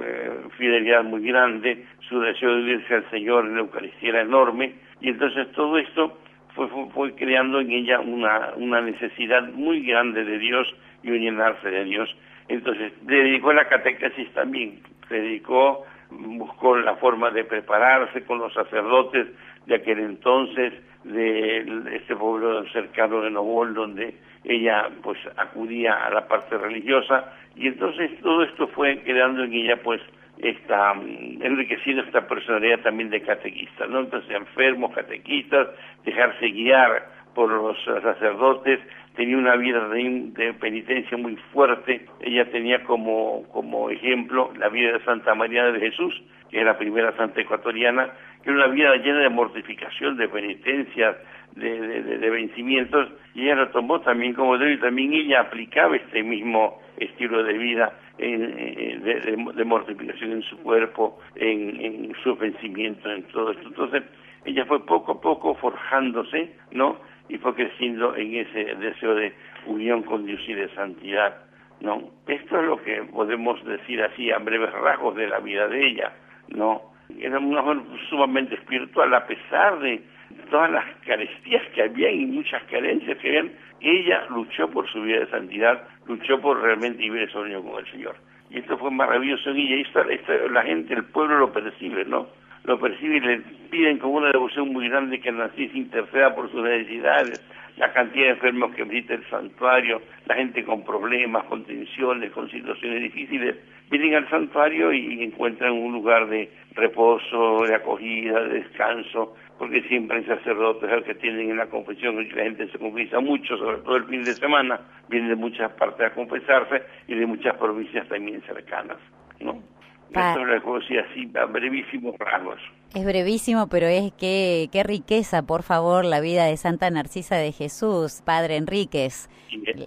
fidelidad 0.58 1.04
muy 1.04 1.28
grande, 1.28 1.86
su 2.08 2.22
deseo 2.22 2.50
de 2.52 2.62
unirse 2.62 2.96
al 2.96 3.10
Señor 3.10 3.46
en 3.46 3.56
la 3.56 3.60
Eucaristía 3.60 4.10
era 4.10 4.22
enorme, 4.22 4.76
y 5.02 5.10
entonces 5.10 5.52
todo 5.52 5.78
esto 5.78 6.20
fue, 6.58 6.90
fue, 6.94 7.16
creando 7.16 7.62
en 7.62 7.72
ella 7.72 8.00
una, 8.00 8.54
una 8.56 8.82
necesidad 8.82 9.44
muy 9.54 9.86
grande 9.86 10.26
de 10.26 10.40
Dios 10.40 10.68
y 11.04 11.12
un 11.12 11.20
llenarse 11.20 11.70
de 11.70 11.84
Dios. 11.86 12.14
Entonces, 12.48 12.92
dedicó 13.02 13.54
la 13.54 13.68
catequesis 13.68 14.30
también, 14.34 14.80
se 15.08 15.16
dedicó, 15.16 15.86
buscó 16.10 16.78
la 16.78 16.96
forma 16.96 17.30
de 17.32 17.44
prepararse 17.44 18.24
con 18.26 18.40
los 18.40 18.54
sacerdotes 18.54 19.28
de 19.66 19.76
aquel 19.76 20.00
entonces, 20.00 20.74
de 21.04 21.60
este 21.96 22.16
pueblo 22.16 22.68
cercano 22.70 23.22
de 23.22 23.30
Novol, 23.30 23.74
donde 23.74 24.16
ella 24.44 24.90
pues 25.04 25.18
acudía 25.38 26.06
a 26.06 26.10
la 26.10 26.28
parte 26.28 26.58
religiosa, 26.58 27.34
y 27.56 27.68
entonces 27.68 28.12
todo 28.22 28.44
esto 28.44 28.68
fue 28.70 29.02
creando 29.04 29.44
en 29.44 29.54
ella 29.54 29.78
pues 29.84 30.02
esta, 30.40 30.94
mm, 30.94 31.42
enriqueciendo 31.42 32.04
esta 32.04 32.28
personalidad 32.28 32.80
también 32.82 33.10
de 33.10 33.22
catequista, 33.22 33.88
¿no? 33.88 34.02
Entonces 34.02 34.30
enfermos, 34.36 34.94
catequistas, 34.94 35.68
dejarse 36.04 36.48
guiar 36.50 37.18
por 37.34 37.52
los 37.52 37.78
sacerdotes, 37.84 38.80
tenía 39.16 39.38
una 39.38 39.56
vida 39.56 39.90
de, 39.90 40.54
penitencia 40.60 41.18
muy 41.18 41.36
fuerte, 41.52 42.06
ella 42.22 42.50
tenía 42.52 42.84
como, 42.84 43.44
como 43.52 43.90
ejemplo 43.90 44.52
la 44.58 44.70
vida 44.70 44.94
de 44.94 45.04
Santa 45.04 45.36
María 45.36 45.66
de 45.72 45.80
Jesús, 45.80 46.14
que 46.50 46.60
es 46.60 46.66
la 46.66 46.78
primera 46.78 47.16
santa 47.18 47.42
ecuatoriana, 47.42 48.10
que 48.44 48.50
era 48.50 48.66
una 48.66 48.74
vida 48.74 48.96
llena 48.98 49.20
de 49.20 49.30
mortificación, 49.30 50.18
de 50.18 50.30
penitencia, 50.30 51.18
de, 51.58 52.04
de, 52.18 52.30
vencimientos, 52.30 53.10
y 53.34 53.44
ella 53.44 53.56
lo 53.56 53.70
tomó 53.70 54.02
también 54.02 54.34
como 54.34 54.54
modelo 54.54 54.72
y 54.72 54.80
también 54.80 55.14
ella 55.14 55.42
aplicaba 55.42 55.96
este 55.96 56.24
mismo 56.24 56.80
estilo 56.98 57.44
de 57.44 57.54
vida 57.54 57.94
de, 58.18 59.64
mortificación 59.66 60.32
en 60.32 60.42
su 60.44 60.58
cuerpo, 60.58 61.20
en, 61.36 61.80
en 61.82 62.16
su 62.24 62.36
vencimiento, 62.36 63.10
en 63.12 63.24
todo 63.24 63.52
esto. 63.52 63.68
Entonces, 63.68 64.04
ella 64.46 64.66
fue 64.66 64.86
poco 64.86 65.14
a 65.14 65.22
poco 65.22 65.56
forjándose, 65.56 66.56
¿no? 66.72 66.98
Y 67.30 67.38
fue 67.38 67.54
creciendo 67.56 68.16
en 68.16 68.36
ese 68.36 68.76
deseo 68.76 69.16
de 69.16 69.34
unión 69.66 70.04
con 70.04 70.26
Dios 70.26 70.42
y 70.48 70.54
de 70.54 70.70
santidad, 70.74 71.38
¿no? 71.82 72.12
Esto 72.28 72.60
es 72.60 72.66
lo 72.66 72.82
que 72.82 73.04
podemos 73.04 73.64
decir 73.66 74.02
así 74.02 74.32
a 74.32 74.38
breves 74.40 74.72
rasgos 74.72 75.16
de 75.16 75.28
la 75.28 75.40
vida 75.40 75.68
de 75.68 75.88
ella, 75.88 76.14
¿no? 76.50 76.82
Era 77.20 77.40
una 77.40 77.62
mujer 77.62 77.84
sumamente 78.10 78.56
espiritual 78.56 79.14
a 79.14 79.28
pesar 79.28 79.80
de 79.80 80.02
todas 80.50 80.72
las 80.72 80.86
carestías 81.06 81.64
que 81.74 81.84
había 81.84 82.12
y 82.12 82.26
muchas 82.26 82.64
carencias 82.64 83.18
que 83.18 83.28
habían, 83.30 83.52
ella 83.82 84.26
luchó 84.30 84.70
por 84.70 84.90
su 84.90 85.02
vida 85.02 85.20
de 85.20 85.30
santidad, 85.30 85.88
luchó 86.08 86.40
por 86.42 86.62
realmente 86.62 87.04
vivir 87.04 87.24
el 87.24 87.30
sueño 87.30 87.64
con 87.64 87.80
el 87.80 87.92
Señor. 87.92 88.16
Y 88.50 88.60
esto 88.60 88.78
fue 88.78 88.92
maravilloso 88.92 89.50
en 89.52 89.58
ella, 89.58 89.76
y 89.76 89.82
esto, 89.82 90.04
la 90.50 90.64
gente, 90.64 90.94
el 90.94 91.04
pueblo 91.06 91.38
lo 91.38 91.52
percibe, 91.52 92.06
¿no? 92.06 92.28
Lo 92.64 92.80
percibe 92.80 93.18
y 93.18 93.20
le 93.20 93.38
piden 93.70 93.98
con 93.98 94.12
una 94.12 94.32
devoción 94.32 94.70
muy 94.70 94.90
grande 94.90 95.20
que 95.20 95.32
Narcís 95.32 95.74
interceda 95.76 96.34
por 96.34 96.50
sus 96.52 96.64
necesidades, 96.64 97.42
la 97.78 97.94
cantidad 97.94 98.26
de 98.26 98.32
enfermos 98.32 98.74
que 98.76 98.84
visita 98.84 99.14
el 99.14 99.30
santuario, 99.30 100.02
la 100.26 100.36
gente 100.36 100.64
con 100.64 100.84
problemas, 100.84 101.44
con 101.46 101.64
tensiones, 101.64 102.32
con 102.32 102.50
situaciones 102.50 103.04
difíciles, 103.04 103.56
vienen 103.90 104.16
al 104.16 104.30
santuario 104.30 104.92
y 104.92 105.24
encuentran 105.24 105.74
un 105.74 105.94
lugar 105.94 106.28
de 106.28 106.50
reposo, 106.74 107.64
de 107.68 107.76
acogida, 107.76 108.42
de 108.44 108.60
descanso, 108.62 109.36
porque 109.58 109.82
siempre 109.84 110.18
hay 110.18 110.26
sacerdotes 110.26 111.04
que 111.04 111.16
tienen 111.16 111.52
en 111.52 111.58
la 111.58 111.68
confesión, 111.68 112.22
y 112.22 112.30
la 112.30 112.44
gente 112.44 112.70
se 112.72 112.78
confiesa 112.78 113.20
mucho, 113.20 113.58
sobre 113.58 113.78
todo 113.80 113.98
el 113.98 114.06
fin 114.06 114.24
de 114.24 114.34
semana, 114.34 114.80
vienen 115.10 115.30
de 115.30 115.36
muchas 115.36 115.72
partes 115.74 116.08
a 116.08 116.14
confesarse 116.14 116.84
y 117.08 117.16
de 117.16 117.26
muchas 117.26 117.56
provincias 117.58 118.08
también 118.08 118.42
cercanas, 118.44 118.98
¿no? 119.40 119.62
Esto 120.10 120.78
es 120.78 121.06
así, 121.06 121.30
a 121.36 121.46
brevísimos 121.46 122.16
rasgos. 122.18 122.60
Es 122.96 123.06
brevísimo, 123.06 123.68
pero 123.68 123.88
es 123.88 124.14
que 124.14 124.70
qué 124.72 124.84
riqueza, 124.84 125.44
por 125.44 125.64
favor, 125.64 126.06
la 126.06 126.22
vida 126.22 126.46
de 126.46 126.56
Santa 126.56 126.90
Narcisa 126.90 127.36
de 127.36 127.52
Jesús, 127.52 128.22
Padre 128.26 128.56
Enríquez. 128.56 129.30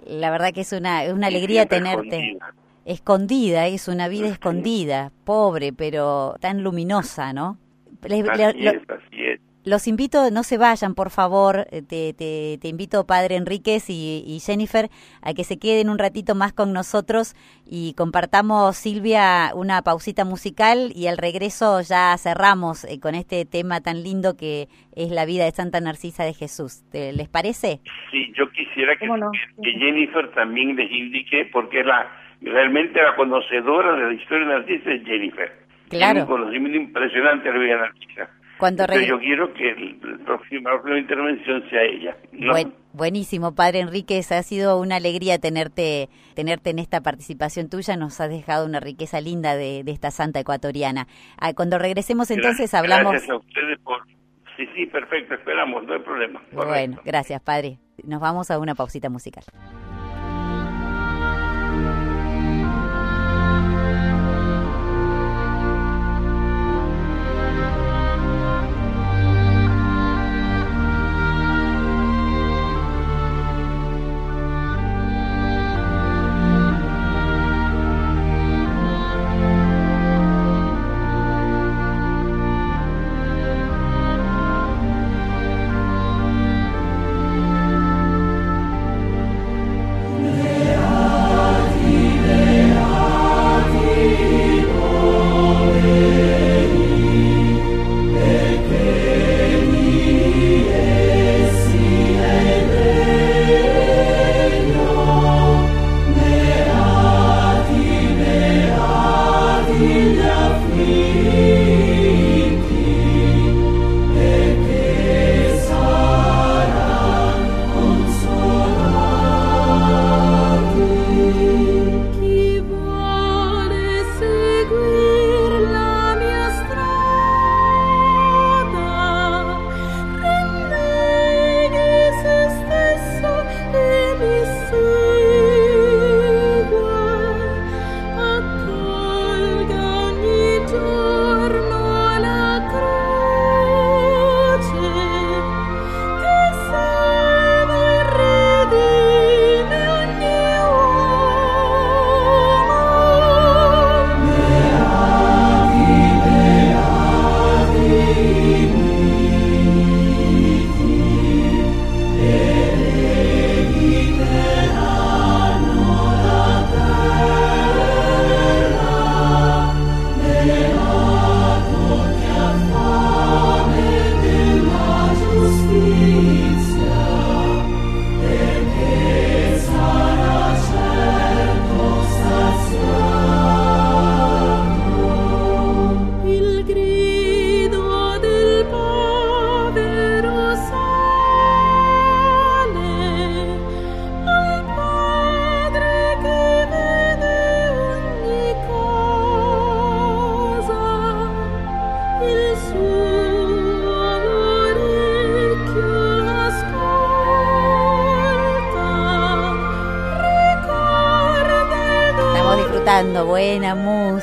la 0.07 0.31
verdad 0.31 0.53
que 0.53 0.61
es 0.61 0.73
una, 0.73 1.03
una 1.13 1.29
alegría 1.29 1.67
tenerte. 1.67 2.39
Escondida. 2.85 3.67
es 3.67 3.89
una 3.89 4.09
vida 4.09 4.29
escondida, 4.29 5.13
pobre, 5.25 5.73
pero 5.73 6.35
tan 6.41 6.63
luminosa, 6.63 7.33
¿no? 7.33 7.59
Los 9.65 9.87
invito, 9.87 10.31
no 10.31 10.43
se 10.43 10.57
vayan, 10.57 10.95
por 10.95 11.11
favor. 11.11 11.67
Eh, 11.71 11.83
te, 11.83 12.15
te, 12.15 12.59
te 12.61 12.69
invito, 12.69 13.07
Padre 13.07 13.37
Enríquez 13.37 13.91
y, 13.91 14.39
Jennifer, 14.45 14.89
a 15.23 15.35
que 15.35 15.45
se 15.45 15.59
queden 15.59 15.91
un 15.91 15.99
ratito 15.99 16.35
más 16.35 16.53
con 16.53 16.73
nosotros 16.73 17.35
y 17.67 17.95
compartamos, 17.95 18.77
Silvia, 18.77 19.51
una 19.55 19.83
pausita 19.83 20.25
musical 20.25 20.93
y 20.95 21.09
al 21.09 21.19
regreso 21.19 21.81
ya 21.83 22.17
cerramos 22.17 22.85
eh, 22.85 22.99
con 23.01 23.15
este 23.15 23.45
tema 23.45 23.81
tan 23.83 24.03
lindo 24.03 24.37
que 24.37 24.69
es 24.97 25.11
la 25.11 25.27
vida 25.27 25.45
de 25.45 25.51
Santa 25.51 25.81
Narcisa 25.81 26.25
de 26.25 26.33
Jesús. 26.33 26.83
¿Les 26.93 27.29
parece? 27.29 27.81
Sí, 28.11 28.33
yo 28.37 28.51
quisiera 28.51 28.97
que, 28.97 29.07
que 29.63 29.73
Jennifer 29.73 30.31
también 30.33 30.75
les 30.77 30.91
indique, 30.91 31.51
porque 31.53 31.85
la 31.85 32.09
realmente 32.41 33.01
la 33.03 33.15
conocedora 33.17 33.95
de 33.97 34.03
la 34.07 34.13
historia 34.15 34.47
de 34.47 34.55
Narcisa 34.55 34.91
es 34.91 35.05
Jennifer. 35.05 35.53
Claro. 35.91 36.13
Tiene 36.13 36.21
un 36.21 36.27
conocimiento 36.27 36.79
impresionante 36.79 37.49
de 37.49 37.55
la 37.55 37.61
vida 37.61 37.75
de 37.75 37.81
Narcisa. 37.81 38.40
Cuando 38.61 38.85
yo 38.87 39.19
quiero 39.19 39.53
que 39.55 39.75
la 40.03 40.19
próxima, 40.25 40.71
intervención 40.99 41.65
sea 41.71 41.83
ella. 41.83 42.17
buenísimo, 42.93 43.55
Padre 43.55 43.81
Enríquez. 43.81 44.31
Ha 44.33 44.43
sido 44.43 44.79
una 44.79 44.97
alegría 44.97 45.39
tenerte, 45.39 46.11
tenerte 46.35 46.69
en 46.69 46.79
esta 46.79 47.01
participación 47.01 47.71
tuya. 47.71 47.97
Nos 47.97 48.21
has 48.21 48.29
dejado 48.29 48.67
una 48.67 48.79
riqueza 48.79 49.23
linda 49.23 49.57
de, 49.57 49.83
esta 49.87 50.11
santa 50.11 50.41
ecuatoriana. 50.41 51.07
Ah, 51.39 51.55
cuando 51.55 51.79
regresemos 51.79 52.31
entonces 52.31 52.75
hablamos... 52.75 53.13
Gracias 53.13 53.31
a 53.31 53.37
ustedes 53.37 53.79
por... 53.81 54.07
Sí, 54.57 54.69
sí, 54.75 54.87
perfecto, 54.87 55.35
esperamos, 55.35 55.85
no 55.85 55.95
hay 55.95 56.01
problema. 56.01 56.43
Bueno, 56.53 56.99
gracias, 57.03 57.41
Padre. 57.41 57.79
Nos 58.05 58.21
vamos 58.21 58.51
a 58.51 58.59
una 58.59 58.75
pausita 58.75 59.09
musical. 59.09 59.45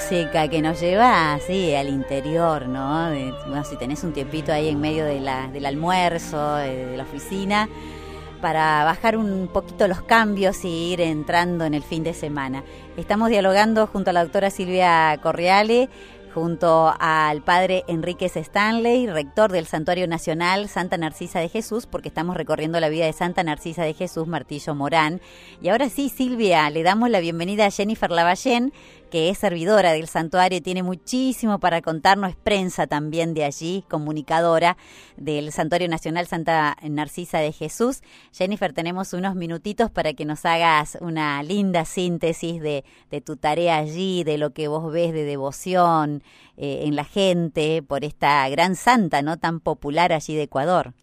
Que 0.10 0.62
nos 0.62 0.80
lleva 0.80 1.34
así 1.34 1.76
al 1.76 1.89
interior, 1.89 2.70
¿no? 2.70 3.12
si 3.65 3.76
tenés 3.76 4.06
un 4.06 4.13
tiempito 4.13 4.54
ahí 4.54 4.70
en 4.70 4.80
medio 4.80 5.04
de 5.04 5.20
la, 5.20 5.50
del 5.50 5.65
almuerzo, 5.65 6.56
de, 6.56 6.86
de 6.86 6.98
la 6.98 7.04
oficina, 7.04 7.67
para 8.39 8.86
bajar 8.86 9.17
un 9.17 9.50
poquito 9.52 9.86
los 9.89 10.02
cambios 10.02 10.63
y 10.63 10.93
ir 10.93 11.02
entrando 11.02 11.65
en 11.65 11.74
el 11.74 11.84
fin 11.84 12.06
de 12.06 12.13
semana. 12.13 12.63
Estamos 12.96 13.30
dialogando 13.30 13.86
junto 13.86 14.12
a 14.12 14.13
la 14.13 14.24
doctora 14.24 14.50
Silvia 14.50 15.20
Correale 15.22 15.89
junto 16.38 16.93
al 17.00 17.41
padre 17.41 17.84
Enríquez 17.88 18.38
Stanley, 18.38 19.08
rector 19.08 19.52
del 19.52 19.65
Santuario 19.65 20.08
Nacional 20.08 20.70
Santa 20.70 20.96
Narcisa 20.96 21.39
de 21.39 21.50
Jesús, 21.50 21.88
porque 21.88 22.10
estamos 22.10 22.38
recorriendo 22.38 22.80
la 22.80 22.89
vida 22.89 23.08
de 23.08 23.13
Santa 23.13 23.41
Narcisa 23.43 23.82
de 23.82 23.96
Jesús 23.96 24.28
Martillo 24.28 24.76
Morán. 24.76 25.20
Y 25.63 25.70
ahora 25.70 25.89
sí, 25.89 26.10
Silvia, 26.10 26.70
le 26.70 26.84
damos 26.84 27.10
la 27.10 27.22
bienvenida 27.22 27.65
a 27.65 27.72
Jennifer 27.72 28.12
Lavallén, 28.12 28.72
que 29.10 29.30
es 29.30 29.38
servidora 29.38 29.91
del 29.93 30.08
santuario 30.08 30.58
y 30.58 30.62
tiene 30.62 30.84
muchísimo 30.84 31.60
para 31.60 31.82
contarnos, 31.82 32.32
es 32.32 32.36
prensa 32.36 32.88
también 32.88 33.34
de 33.34 33.43
allí, 33.43 33.84
comunicadora 33.89 34.78
del 35.15 35.52
Santuario 35.52 35.88
Nacional 35.88 36.28
Santa 36.28 36.76
Narcisa 36.84 37.39
de 37.39 37.52
Jesús. 37.52 38.02
Jennifer, 38.34 38.74
tenemos 38.74 39.13
unos 39.13 39.36
minutitos 39.36 39.89
para 39.89 40.13
que 40.13 40.26
nos 40.26 40.46
hagas 40.46 40.98
una 41.02 41.41
linda 41.43 41.86
síntesis 41.86 42.62
de, 42.62 42.84
tu 43.26 43.36
tarea 43.36 43.78
allí, 43.78 44.24
de 44.24 44.38
lo 44.38 44.52
que 44.52 44.67
vos 44.67 44.91
ves 44.91 45.13
de 45.13 45.24
devoción 45.24 46.22
eh, 46.58 46.84
en 46.86 46.96
la 46.96 47.04
gente 47.04 47.82
por 47.82 48.04
esta 48.04 48.48
gran 48.50 48.76
santa, 48.76 49.22
¿no? 49.22 49.38
Tan 49.38 49.60
popular 49.60 50.13
allí 50.13 50.36
de 50.36 50.43
Ecuador. 50.43 50.93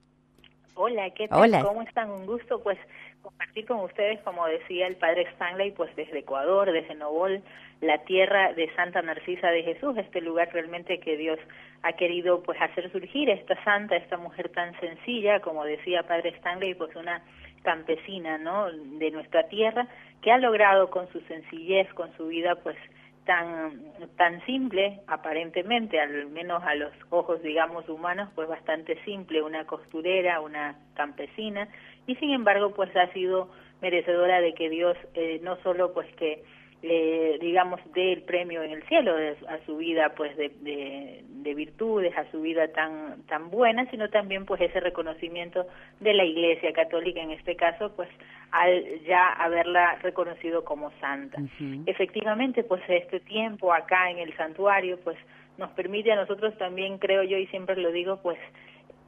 Hola, 0.75 1.11
¿qué 1.11 1.29
tal? 1.29 1.41
Hola. 1.41 1.65
¿Cómo 1.65 1.83
están? 1.83 2.11
Un 2.11 2.27
gusto, 2.27 2.61
pues 2.63 2.79
compartir 3.25 3.65
con 3.65 3.81
ustedes, 3.81 4.21
como 4.21 4.47
decía 4.47 4.87
el 4.87 4.97
padre 4.97 5.23
Stanley, 5.33 5.73
pues 5.73 5.95
desde 5.97 6.19
Ecuador, 6.19 6.71
desde 6.71 6.95
Novol, 6.95 7.43
la 7.81 8.05
tierra 8.05 8.53
de 8.53 8.71
Santa 8.77 9.01
Narcisa 9.01 9.49
de 9.49 9.63
Jesús, 9.63 9.97
este 9.97 10.21
lugar 10.21 10.51
realmente 10.53 11.01
que 11.01 11.17
Dios 11.17 11.39
ha 11.83 11.95
querido 11.95 12.43
pues 12.43 12.61
hacer 12.61 12.93
surgir 12.93 13.31
esta 13.31 13.63
santa, 13.65 13.97
esta 13.97 14.19
mujer 14.19 14.51
tan 14.51 14.79
sencilla, 14.79 15.41
como 15.41 15.65
decía 15.65 16.03
Padre 16.03 16.35
Stanley, 16.37 16.75
pues 16.75 16.95
una 16.97 17.23
campesina, 17.63 18.37
¿no? 18.37 18.71
de 18.71 19.11
nuestra 19.11 19.49
tierra 19.49 19.89
que 20.21 20.31
ha 20.31 20.37
logrado 20.37 20.91
con 20.91 21.11
su 21.11 21.21
sencillez, 21.23 21.93
con 21.95 22.15
su 22.19 22.27
vida 22.27 22.57
pues 22.57 22.77
tan 23.25 23.81
tan 24.17 24.45
simple 24.45 25.01
aparentemente 25.07 25.99
al 25.99 26.27
menos 26.27 26.63
a 26.63 26.75
los 26.75 26.93
ojos 27.09 27.43
digamos 27.43 27.89
humanos 27.89 28.29
pues 28.35 28.47
bastante 28.49 29.03
simple 29.05 29.41
una 29.41 29.65
costurera 29.65 30.43
una 30.43 30.77
campesina 30.95 31.67
y 32.07 32.15
sin 32.17 32.31
embargo 32.31 32.73
pues 32.75 32.95
ha 32.97 33.13
sido 33.13 33.49
merecedora 33.81 34.41
de 34.41 34.55
que 34.55 34.71
Dios 34.71 34.97
eh, 35.15 35.41
no 35.43 35.57
solo 35.63 35.93
pues 35.93 36.07
que 36.17 36.43
eh, 36.87 37.39
digamos, 37.41 37.81
dé 37.95 38.13
el 38.13 38.23
premio 38.25 38.63
en 38.63 38.73
el 38.73 38.83
cielo 38.83 39.17
a 39.49 39.65
su 39.65 39.79
vida, 39.79 40.13
pues, 40.15 40.37
de, 40.37 40.53
de, 40.61 41.55
virtudes, 41.55 42.15
a 42.15 42.31
su 42.31 42.43
vida 42.43 42.69
tan, 42.73 43.23
tan 43.23 43.49
buena, 43.49 43.89
sino 43.91 44.11
también, 44.11 44.45
pues, 44.45 44.61
ese 44.61 44.81
reconocimiento 44.81 45.67
de 46.01 46.13
la 46.13 46.25
Iglesia 46.27 46.75
Católica, 46.75 47.23
en 47.23 47.31
este 47.31 47.57
caso, 47.57 47.97
pues, 47.97 48.11
al 48.51 49.03
ya 49.07 49.33
haberla 49.33 49.95
reconocido 50.03 50.63
como 50.63 50.91
santa. 51.01 51.39
Efectivamente, 51.87 52.65
pues, 52.65 52.83
este 52.87 53.21
tiempo 53.21 53.73
acá 53.73 54.11
en 54.11 54.19
el 54.19 54.37
santuario, 54.37 54.99
pues, 55.03 55.17
nos 55.57 55.71
permite 55.71 56.13
a 56.13 56.17
nosotros 56.17 56.55
también, 56.59 56.99
creo 56.99 57.23
yo, 57.23 57.39
y 57.39 57.47
siempre 57.47 57.77
lo 57.77 57.93
digo, 57.93 58.21
pues, 58.23 58.39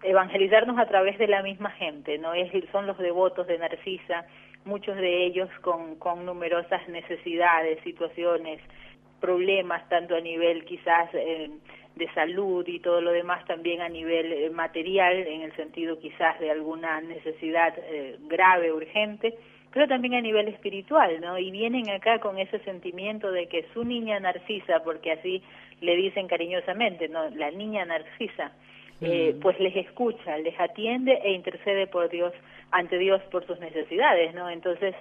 evangelizarnos 0.02 0.78
a 0.78 0.86
través 0.86 1.18
de 1.18 1.26
la 1.26 1.42
misma 1.42 1.70
gente, 1.70 2.18
¿no? 2.18 2.34
Es, 2.34 2.50
son 2.70 2.86
los 2.86 2.98
devotos 2.98 3.46
de 3.46 3.58
Narcisa, 3.58 4.26
muchos 4.64 4.96
de 4.96 5.24
ellos 5.26 5.48
con, 5.62 5.96
con 5.96 6.26
numerosas 6.26 6.86
necesidades, 6.88 7.80
situaciones, 7.82 8.60
problemas, 9.20 9.88
tanto 9.88 10.14
a 10.14 10.20
nivel 10.20 10.64
quizás 10.64 11.08
eh, 11.14 11.50
de 11.94 12.12
salud 12.12 12.66
y 12.68 12.80
todo 12.80 13.00
lo 13.00 13.10
demás, 13.10 13.44
también 13.46 13.80
a 13.80 13.88
nivel 13.88 14.32
eh, 14.32 14.50
material, 14.50 15.16
en 15.16 15.40
el 15.42 15.56
sentido 15.56 15.98
quizás 15.98 16.38
de 16.40 16.50
alguna 16.50 17.00
necesidad 17.00 17.74
eh, 17.78 18.16
grave, 18.28 18.72
urgente, 18.72 19.34
pero 19.72 19.88
también 19.88 20.14
a 20.14 20.20
nivel 20.20 20.48
espiritual, 20.48 21.20
¿no? 21.20 21.38
Y 21.38 21.50
vienen 21.50 21.88
acá 21.90 22.18
con 22.18 22.38
ese 22.38 22.58
sentimiento 22.60 23.30
de 23.30 23.46
que 23.46 23.66
su 23.72 23.84
niña 23.84 24.20
Narcisa, 24.20 24.82
porque 24.84 25.12
así 25.12 25.42
le 25.80 25.96
dicen 25.96 26.28
cariñosamente, 26.28 27.08
¿no? 27.08 27.28
La 27.30 27.50
niña 27.50 27.84
Narcisa, 27.84 28.52
eh, 29.02 29.36
pues 29.42 29.58
les 29.60 29.76
escucha, 29.76 30.38
les 30.38 30.58
atiende 30.58 31.20
e 31.22 31.32
intercede 31.32 31.86
por 31.86 32.08
Dios, 32.08 32.32
ante 32.70 32.96
Dios 32.96 33.20
por 33.30 33.46
sus 33.46 33.60
necesidades, 33.60 34.34
¿no? 34.34 34.48
Entonces, 34.48 34.94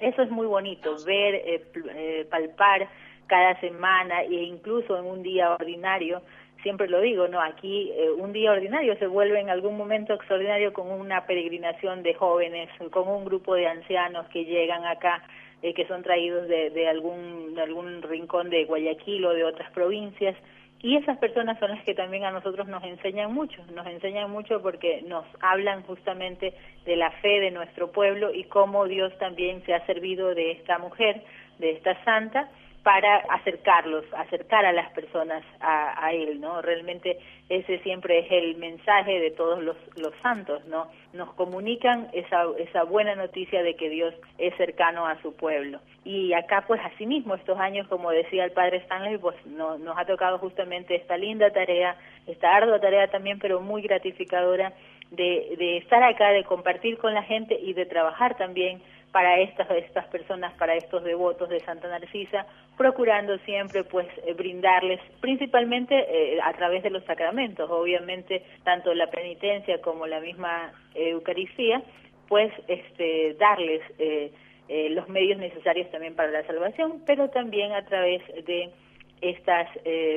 eso 0.00 0.22
es 0.22 0.30
muy 0.30 0.46
bonito, 0.46 0.96
ver, 1.04 1.34
eh, 1.34 1.62
eh, 1.94 2.26
palpar 2.30 2.88
cada 3.26 3.60
semana 3.60 4.22
e 4.22 4.32
incluso 4.44 4.98
en 4.98 5.04
un 5.04 5.22
día 5.22 5.52
ordinario, 5.52 6.22
siempre 6.62 6.88
lo 6.88 7.00
digo, 7.00 7.28
¿no? 7.28 7.40
Aquí 7.40 7.92
un 8.16 8.32
día 8.32 8.52
ordinario 8.52 8.96
se 8.96 9.06
vuelve 9.06 9.38
en 9.38 9.50
algún 9.50 9.76
momento 9.76 10.14
extraordinario 10.14 10.72
con 10.72 10.90
una 10.90 11.26
peregrinación 11.26 12.02
de 12.02 12.14
jóvenes, 12.14 12.70
con 12.90 13.06
un 13.06 13.26
grupo 13.26 13.54
de 13.54 13.66
ancianos 13.66 14.26
que 14.28 14.46
llegan 14.46 14.86
acá, 14.86 15.22
que 15.60 15.86
son 15.86 16.02
traídos 16.02 16.48
de, 16.48 16.70
de, 16.70 16.88
algún, 16.88 17.54
de 17.54 17.62
algún 17.62 18.00
rincón 18.02 18.48
de 18.48 18.64
Guayaquil 18.64 19.26
o 19.26 19.34
de 19.34 19.44
otras 19.44 19.70
provincias, 19.72 20.34
y 20.80 20.96
esas 20.96 21.18
personas 21.18 21.58
son 21.58 21.70
las 21.70 21.82
que 21.82 21.94
también 21.94 22.24
a 22.24 22.30
nosotros 22.30 22.68
nos 22.68 22.84
enseñan 22.84 23.32
mucho, 23.32 23.62
nos 23.74 23.86
enseñan 23.86 24.30
mucho 24.30 24.62
porque 24.62 25.02
nos 25.02 25.24
hablan 25.40 25.82
justamente 25.82 26.54
de 26.84 26.96
la 26.96 27.10
fe 27.10 27.40
de 27.40 27.50
nuestro 27.50 27.90
pueblo 27.90 28.32
y 28.32 28.44
cómo 28.44 28.86
Dios 28.86 29.16
también 29.18 29.64
se 29.64 29.74
ha 29.74 29.84
servido 29.86 30.34
de 30.34 30.52
esta 30.52 30.78
mujer, 30.78 31.22
de 31.58 31.72
esta 31.72 32.02
santa, 32.04 32.48
para 32.88 33.18
acercarlos, 33.28 34.02
acercar 34.16 34.64
a 34.64 34.72
las 34.72 34.90
personas 34.92 35.44
a, 35.60 36.10
Él, 36.10 36.40
¿no? 36.40 36.62
Realmente 36.62 37.18
ese 37.50 37.80
siempre 37.80 38.20
es 38.20 38.26
el 38.30 38.56
mensaje 38.56 39.20
de 39.20 39.30
todos 39.30 39.62
los, 39.62 39.76
los 39.98 40.14
santos, 40.22 40.64
¿no? 40.64 40.86
Nos 41.12 41.34
comunican 41.34 42.08
esa, 42.14 42.44
esa 42.56 42.84
buena 42.84 43.14
noticia 43.14 43.62
de 43.62 43.76
que 43.76 43.90
Dios 43.90 44.14
es 44.38 44.56
cercano 44.56 45.06
a 45.06 45.20
su 45.20 45.36
pueblo. 45.36 45.80
Y 46.06 46.32
acá, 46.32 46.64
pues, 46.66 46.80
asimismo, 46.82 47.34
estos 47.34 47.58
años, 47.58 47.86
como 47.88 48.10
decía 48.10 48.46
el 48.46 48.52
padre 48.52 48.78
Stanley, 48.78 49.18
pues 49.18 49.36
nos 49.44 49.98
ha 49.98 50.06
tocado 50.06 50.38
justamente 50.38 50.94
esta 50.94 51.18
linda 51.18 51.50
tarea, 51.50 51.94
esta 52.26 52.56
ardua 52.56 52.80
tarea 52.80 53.08
también, 53.08 53.38
pero 53.38 53.60
muy 53.60 53.82
gratificadora 53.82 54.72
de, 55.10 55.56
de 55.58 55.76
estar 55.76 56.02
acá, 56.02 56.30
de 56.30 56.44
compartir 56.44 56.96
con 56.96 57.12
la 57.12 57.22
gente 57.22 57.54
y 57.60 57.74
de 57.74 57.84
trabajar 57.84 58.38
también 58.38 58.80
para 59.12 59.40
estas, 59.40 59.70
estas 59.70 60.06
personas, 60.06 60.52
para 60.54 60.74
estos 60.74 61.02
devotos 61.02 61.48
de 61.48 61.60
Santa 61.60 61.88
Narcisa, 61.88 62.46
procurando 62.76 63.38
siempre 63.38 63.84
pues 63.84 64.06
eh, 64.26 64.34
brindarles, 64.34 65.00
principalmente 65.20 65.94
eh, 65.96 66.38
a 66.42 66.52
través 66.52 66.82
de 66.82 66.90
los 66.90 67.04
sacramentos, 67.04 67.70
obviamente 67.70 68.42
tanto 68.64 68.92
la 68.94 69.08
penitencia 69.08 69.80
como 69.80 70.06
la 70.06 70.20
misma 70.20 70.72
Eucaristía, 70.94 71.82
pues 72.28 72.52
este, 72.68 73.34
darles 73.34 73.82
eh, 73.98 74.30
los 74.90 75.08
medios 75.08 75.38
necesarios 75.38 75.90
también 75.90 76.14
para 76.14 76.30
la 76.30 76.46
salvación, 76.46 77.02
pero 77.06 77.30
también 77.30 77.72
a 77.72 77.86
través 77.86 78.22
de 78.44 78.70
estas 79.22 79.66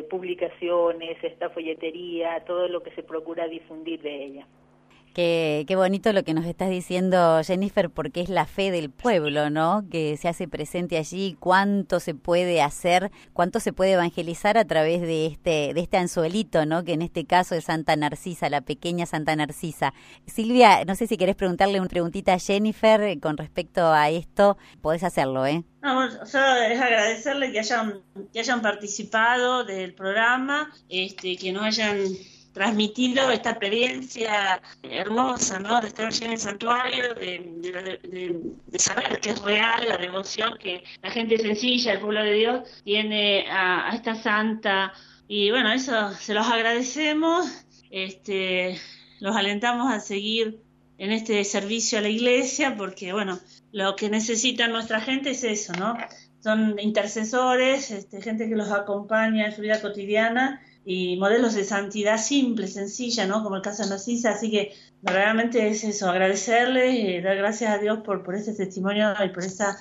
publicaciones, 0.09 1.23
esta 1.23 1.49
folletería, 1.49 2.43
todo 2.45 2.67
lo 2.67 2.83
que 2.83 2.91
se 2.91 3.01
procura 3.01 3.47
difundir 3.47 4.01
de 4.01 4.23
ella. 4.25 4.45
Qué, 5.13 5.65
qué 5.67 5.75
bonito 5.75 6.13
lo 6.13 6.23
que 6.23 6.33
nos 6.33 6.45
estás 6.45 6.69
diciendo, 6.69 7.41
Jennifer, 7.43 7.89
porque 7.89 8.21
es 8.21 8.29
la 8.29 8.45
fe 8.45 8.71
del 8.71 8.89
pueblo, 8.89 9.49
¿no? 9.49 9.83
Que 9.91 10.15
se 10.15 10.29
hace 10.29 10.47
presente 10.47 10.97
allí, 10.97 11.35
cuánto 11.37 11.99
se 11.99 12.15
puede 12.15 12.61
hacer, 12.61 13.11
cuánto 13.33 13.59
se 13.59 13.73
puede 13.73 13.93
evangelizar 13.93 14.57
a 14.57 14.63
través 14.63 15.01
de 15.01 15.25
este, 15.25 15.73
de 15.73 15.81
este 15.81 15.97
anzuelito, 15.97 16.65
¿no? 16.65 16.85
Que 16.85 16.93
en 16.93 17.01
este 17.01 17.25
caso 17.25 17.55
es 17.55 17.65
Santa 17.65 17.95
Narcisa, 17.97 18.49
la 18.49 18.61
pequeña 18.61 19.05
Santa 19.05 19.35
Narcisa. 19.35 19.93
Silvia, 20.27 20.85
no 20.85 20.95
sé 20.95 21.07
si 21.07 21.17
querés 21.17 21.35
preguntarle 21.35 21.79
una 21.79 21.89
preguntita 21.89 22.33
a 22.33 22.39
Jennifer 22.39 23.19
con 23.19 23.35
respecto 23.35 23.91
a 23.91 24.09
esto, 24.09 24.57
podés 24.81 25.03
hacerlo, 25.03 25.45
¿eh? 25.45 25.63
No, 25.81 26.09
solo 26.25 26.55
es 26.55 26.79
agradecerle 26.79 27.51
que 27.51 27.59
hayan, 27.59 28.01
que 28.31 28.39
hayan 28.39 28.61
participado 28.61 29.65
del 29.65 29.93
programa, 29.93 30.71
este, 30.89 31.35
que 31.35 31.51
nos 31.51 31.63
hayan 31.63 31.97
transmitido 32.53 33.31
esta 33.31 33.51
experiencia 33.51 34.61
hermosa, 34.83 35.59
¿no? 35.59 35.79
De 35.81 35.87
estar 35.87 36.07
allí 36.07 36.25
en 36.25 36.31
el 36.31 36.37
santuario, 36.37 37.13
de, 37.15 38.41
saber 38.77 39.19
que 39.19 39.31
es 39.31 39.41
real 39.41 39.87
la 39.87 39.97
devoción 39.97 40.57
que 40.57 40.83
la 41.01 41.11
gente 41.11 41.37
sencilla, 41.37 41.93
el 41.93 41.99
pueblo 41.99 42.23
de 42.23 42.33
Dios, 42.33 42.81
tiene 42.83 43.45
a, 43.49 43.91
esta 43.93 44.15
santa. 44.15 44.93
Y 45.27 45.51
bueno, 45.51 45.71
eso 45.71 46.11
se 46.13 46.33
los 46.33 46.47
agradecemos, 46.47 47.65
este, 47.89 48.77
los 49.19 49.35
alentamos 49.35 49.91
a 49.91 49.99
seguir 49.99 50.59
en 50.97 51.11
este 51.11 51.43
servicio 51.45 51.99
a 51.99 52.01
la 52.01 52.09
iglesia, 52.09 52.75
porque 52.75 53.13
bueno, 53.13 53.39
lo 53.71 53.95
que 53.95 54.09
necesita 54.09 54.67
nuestra 54.67 54.99
gente 54.99 55.31
es 55.31 55.43
eso, 55.43 55.73
¿no? 55.73 55.97
Son 56.43 56.77
intercesores, 56.79 57.91
este, 57.91 58.21
gente 58.21 58.49
que 58.49 58.55
los 58.55 58.71
acompaña 58.71 59.45
en 59.45 59.55
su 59.55 59.61
vida 59.61 59.79
cotidiana 59.81 60.61
y 60.85 61.17
modelos 61.17 61.53
de 61.53 61.63
santidad 61.63 62.17
simple, 62.17 62.67
sencilla, 62.67 63.27
¿no? 63.27 63.43
Como 63.43 63.55
el 63.55 63.61
caso 63.61 63.83
de 63.83 63.89
Narcisa, 63.89 64.31
así 64.31 64.49
que 64.49 64.73
realmente 65.03 65.67
es 65.67 65.83
eso, 65.83 66.09
agradecerle, 66.09 66.91
y 66.91 67.21
dar 67.21 67.37
gracias 67.37 67.71
a 67.71 67.77
Dios 67.77 67.99
por, 67.99 68.23
por 68.23 68.35
este 68.35 68.53
testimonio 68.53 69.13
y 69.23 69.29
por 69.29 69.43
esta 69.43 69.77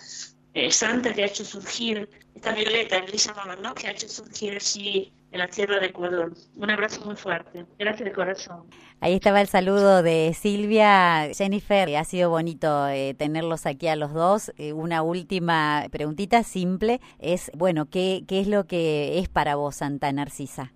eh, 0.53 0.71
santa 0.71 1.13
que 1.15 1.23
ha 1.23 1.27
hecho 1.27 1.45
surgir, 1.45 2.09
esta 2.35 2.53
violeta 2.53 3.05
que 3.05 3.13
le 3.13 3.63
¿no? 3.63 3.75
Que 3.75 3.89
ha 3.89 3.91
hecho 3.93 4.09
surgir 4.09 4.55
allí 4.55 5.13
en 5.33 5.39
la 5.39 5.47
tierra 5.47 5.79
de 5.79 5.87
Ecuador. 5.87 6.35
Un 6.57 6.71
abrazo 6.71 7.05
muy 7.05 7.17
fuerte. 7.17 7.65
Gracias 7.79 8.05
de 8.05 8.13
corazón. 8.13 8.67
Ahí 9.01 9.15
estaba 9.15 9.41
el 9.41 9.47
saludo 9.47 10.03
de 10.03 10.35
Silvia. 10.39 11.29
Jennifer, 11.33 11.97
ha 11.97 12.05
sido 12.05 12.31
bonito 12.31 12.89
eh, 12.89 13.15
tenerlos 13.15 13.65
aquí 13.67 13.87
a 13.87 13.97
los 13.97 14.13
dos. 14.13 14.53
Eh, 14.57 14.73
una 14.73 15.03
última 15.03 15.87
preguntita 15.91 16.43
simple 16.43 17.01
es, 17.19 17.51
bueno, 17.57 17.89
¿qué, 17.89 18.25
¿qué 18.27 18.41
es 18.41 18.49
lo 18.49 18.67
que 18.67 19.19
es 19.19 19.29
para 19.29 19.55
vos 19.55 19.77
Santa 19.77 20.13
Narcisa? 20.13 20.73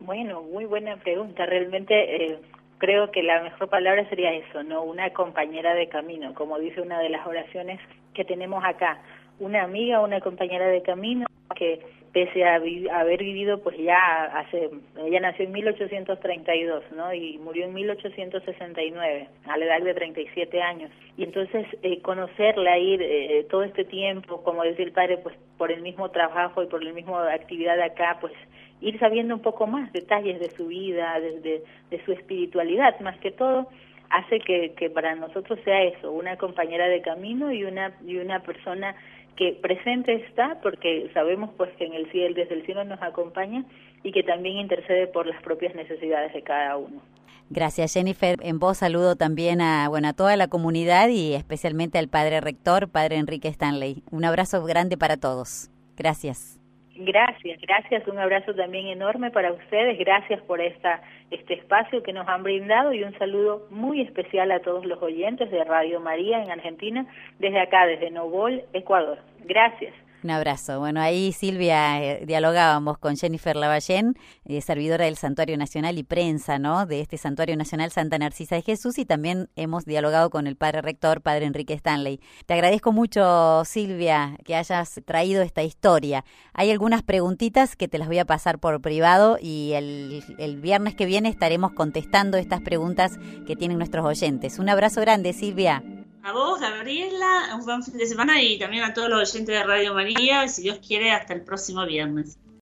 Bueno, 0.00 0.42
muy 0.42 0.64
buena 0.64 0.96
pregunta. 0.96 1.44
Realmente 1.46 2.24
eh, 2.24 2.38
creo 2.78 3.10
que 3.10 3.22
la 3.22 3.42
mejor 3.42 3.68
palabra 3.68 4.08
sería 4.08 4.32
eso, 4.32 4.62
¿no? 4.62 4.82
Una 4.82 5.10
compañera 5.10 5.74
de 5.74 5.88
camino, 5.88 6.34
como 6.34 6.58
dice 6.58 6.80
una 6.80 7.00
de 7.00 7.08
las 7.08 7.26
oraciones 7.26 7.80
que 8.14 8.24
tenemos 8.24 8.64
acá. 8.64 8.98
Una 9.40 9.62
amiga, 9.62 10.00
una 10.00 10.20
compañera 10.20 10.66
de 10.68 10.82
camino 10.82 11.26
que 11.56 11.80
pese 12.12 12.44
a, 12.44 12.54
haber 12.54 13.18
vivido 13.18 13.60
pues 13.62 13.76
ya 13.78 14.24
hace, 14.24 14.70
ella 15.04 15.20
nació 15.20 15.44
en 15.44 15.52
1832, 15.52 16.84
¿no? 16.96 17.12
Y 17.12 17.38
murió 17.38 17.66
en 17.66 17.74
1869, 17.74 19.28
a 19.46 19.56
la 19.56 19.64
edad 19.64 19.80
de 19.82 19.94
37 19.94 20.62
años. 20.62 20.90
Y 21.16 21.24
entonces 21.24 21.66
eh, 21.82 22.00
conocerla, 22.02 22.78
ir 22.78 23.02
eh, 23.02 23.46
todo 23.50 23.64
este 23.64 23.84
tiempo, 23.84 24.42
como 24.42 24.62
decía 24.62 24.84
el 24.84 24.92
padre, 24.92 25.18
pues 25.18 25.36
por 25.56 25.72
el 25.72 25.82
mismo 25.82 26.10
trabajo 26.10 26.62
y 26.62 26.66
por 26.66 26.82
la 26.82 26.92
misma 26.92 27.32
actividad 27.32 27.80
acá, 27.80 28.18
pues 28.20 28.32
ir 28.80 28.98
sabiendo 28.98 29.34
un 29.34 29.42
poco 29.42 29.66
más 29.66 29.92
detalles 29.92 30.40
de 30.40 30.50
su 30.50 30.68
vida, 30.68 31.18
de, 31.20 31.62
de, 31.90 32.04
su 32.04 32.12
espiritualidad, 32.12 32.98
más 33.00 33.18
que 33.18 33.30
todo, 33.30 33.68
hace 34.10 34.40
que, 34.40 34.74
que 34.74 34.90
para 34.90 35.14
nosotros 35.14 35.58
sea 35.64 35.82
eso, 35.82 36.12
una 36.12 36.36
compañera 36.36 36.88
de 36.88 37.02
camino 37.02 37.52
y 37.52 37.64
una, 37.64 37.92
y 38.06 38.16
una 38.16 38.40
persona 38.40 38.94
que 39.38 39.52
presente 39.52 40.14
está 40.26 40.58
porque 40.62 41.10
sabemos 41.14 41.50
pues 41.56 41.70
que 41.76 41.86
en 41.86 41.94
el 41.94 42.10
cielo 42.10 42.34
desde 42.34 42.54
el 42.54 42.66
cielo 42.66 42.84
nos 42.84 43.00
acompaña 43.00 43.64
y 44.02 44.10
que 44.10 44.24
también 44.24 44.58
intercede 44.58 45.06
por 45.06 45.26
las 45.26 45.40
propias 45.42 45.74
necesidades 45.76 46.32
de 46.32 46.42
cada 46.42 46.76
uno. 46.76 47.00
Gracias 47.48 47.94
Jennifer. 47.94 48.36
En 48.42 48.58
voz 48.58 48.78
saludo 48.78 49.16
también 49.16 49.60
a 49.60 49.88
bueno 49.88 50.08
a 50.08 50.12
toda 50.12 50.36
la 50.36 50.48
comunidad 50.48 51.08
y 51.08 51.34
especialmente 51.34 51.98
al 51.98 52.08
padre 52.08 52.40
rector, 52.40 52.88
padre 52.90 53.16
Enrique 53.16 53.48
Stanley. 53.48 54.02
Un 54.10 54.24
abrazo 54.24 54.62
grande 54.64 54.98
para 54.98 55.16
todos. 55.16 55.70
Gracias. 55.96 56.57
Gracias, 57.00 57.60
gracias, 57.60 58.08
un 58.08 58.18
abrazo 58.18 58.52
también 58.54 58.88
enorme 58.88 59.30
para 59.30 59.52
ustedes, 59.52 59.96
gracias 60.00 60.40
por 60.42 60.60
esta, 60.60 61.00
este 61.30 61.54
espacio 61.54 62.02
que 62.02 62.12
nos 62.12 62.26
han 62.26 62.42
brindado 62.42 62.92
y 62.92 63.04
un 63.04 63.16
saludo 63.18 63.68
muy 63.70 64.00
especial 64.00 64.50
a 64.50 64.58
todos 64.58 64.84
los 64.84 65.00
oyentes 65.00 65.48
de 65.52 65.62
Radio 65.62 66.00
María 66.00 66.42
en 66.42 66.50
Argentina, 66.50 67.06
desde 67.38 67.60
acá, 67.60 67.86
desde 67.86 68.10
Novol, 68.10 68.62
Ecuador. 68.72 69.20
Gracias. 69.44 69.94
Un 70.24 70.32
abrazo. 70.32 70.80
Bueno, 70.80 71.00
ahí 71.00 71.32
Silvia 71.32 72.02
eh, 72.02 72.24
dialogábamos 72.26 72.98
con 72.98 73.16
Jennifer 73.16 73.54
Lavallén, 73.54 74.16
eh, 74.44 74.60
servidora 74.60 75.04
del 75.04 75.16
Santuario 75.16 75.56
Nacional 75.56 75.96
y 75.96 76.02
prensa, 76.02 76.58
¿no? 76.58 76.86
De 76.86 77.00
este 77.00 77.18
Santuario 77.18 77.56
Nacional 77.56 77.92
Santa 77.92 78.18
Narcisa 78.18 78.56
de 78.56 78.62
Jesús 78.62 78.98
y 78.98 79.04
también 79.04 79.48
hemos 79.54 79.84
dialogado 79.84 80.30
con 80.30 80.48
el 80.48 80.56
padre 80.56 80.82
rector, 80.82 81.22
padre 81.22 81.46
Enrique 81.46 81.74
Stanley. 81.74 82.20
Te 82.46 82.54
agradezco 82.54 82.90
mucho, 82.90 83.64
Silvia, 83.64 84.36
que 84.44 84.56
hayas 84.56 85.00
traído 85.04 85.42
esta 85.42 85.62
historia. 85.62 86.24
Hay 86.52 86.72
algunas 86.72 87.04
preguntitas 87.04 87.76
que 87.76 87.86
te 87.86 87.98
las 87.98 88.08
voy 88.08 88.18
a 88.18 88.24
pasar 88.24 88.58
por 88.58 88.80
privado 88.80 89.38
y 89.40 89.74
el, 89.74 90.24
el 90.38 90.60
viernes 90.60 90.96
que 90.96 91.06
viene 91.06 91.28
estaremos 91.28 91.72
contestando 91.72 92.38
estas 92.38 92.60
preguntas 92.60 93.12
que 93.46 93.54
tienen 93.54 93.78
nuestros 93.78 94.04
oyentes. 94.04 94.58
Un 94.58 94.68
abrazo 94.68 95.00
grande, 95.00 95.32
Silvia. 95.32 95.84
A 96.22 96.32
vos, 96.32 96.60
Gabriela, 96.60 97.54
un 97.54 97.64
buen 97.64 97.82
fin 97.82 97.96
de 97.96 98.06
semana 98.06 98.42
y 98.42 98.58
también 98.58 98.84
a 98.84 98.92
todos 98.92 99.08
los 99.08 99.30
oyentes 99.30 99.54
de 99.54 99.62
Radio 99.62 99.94
María. 99.94 100.46
Si 100.48 100.62
Dios 100.62 100.78
quiere, 100.86 101.10
hasta 101.10 101.32
el 101.32 101.42
próximo 101.42 101.86
viernes. 101.86 102.38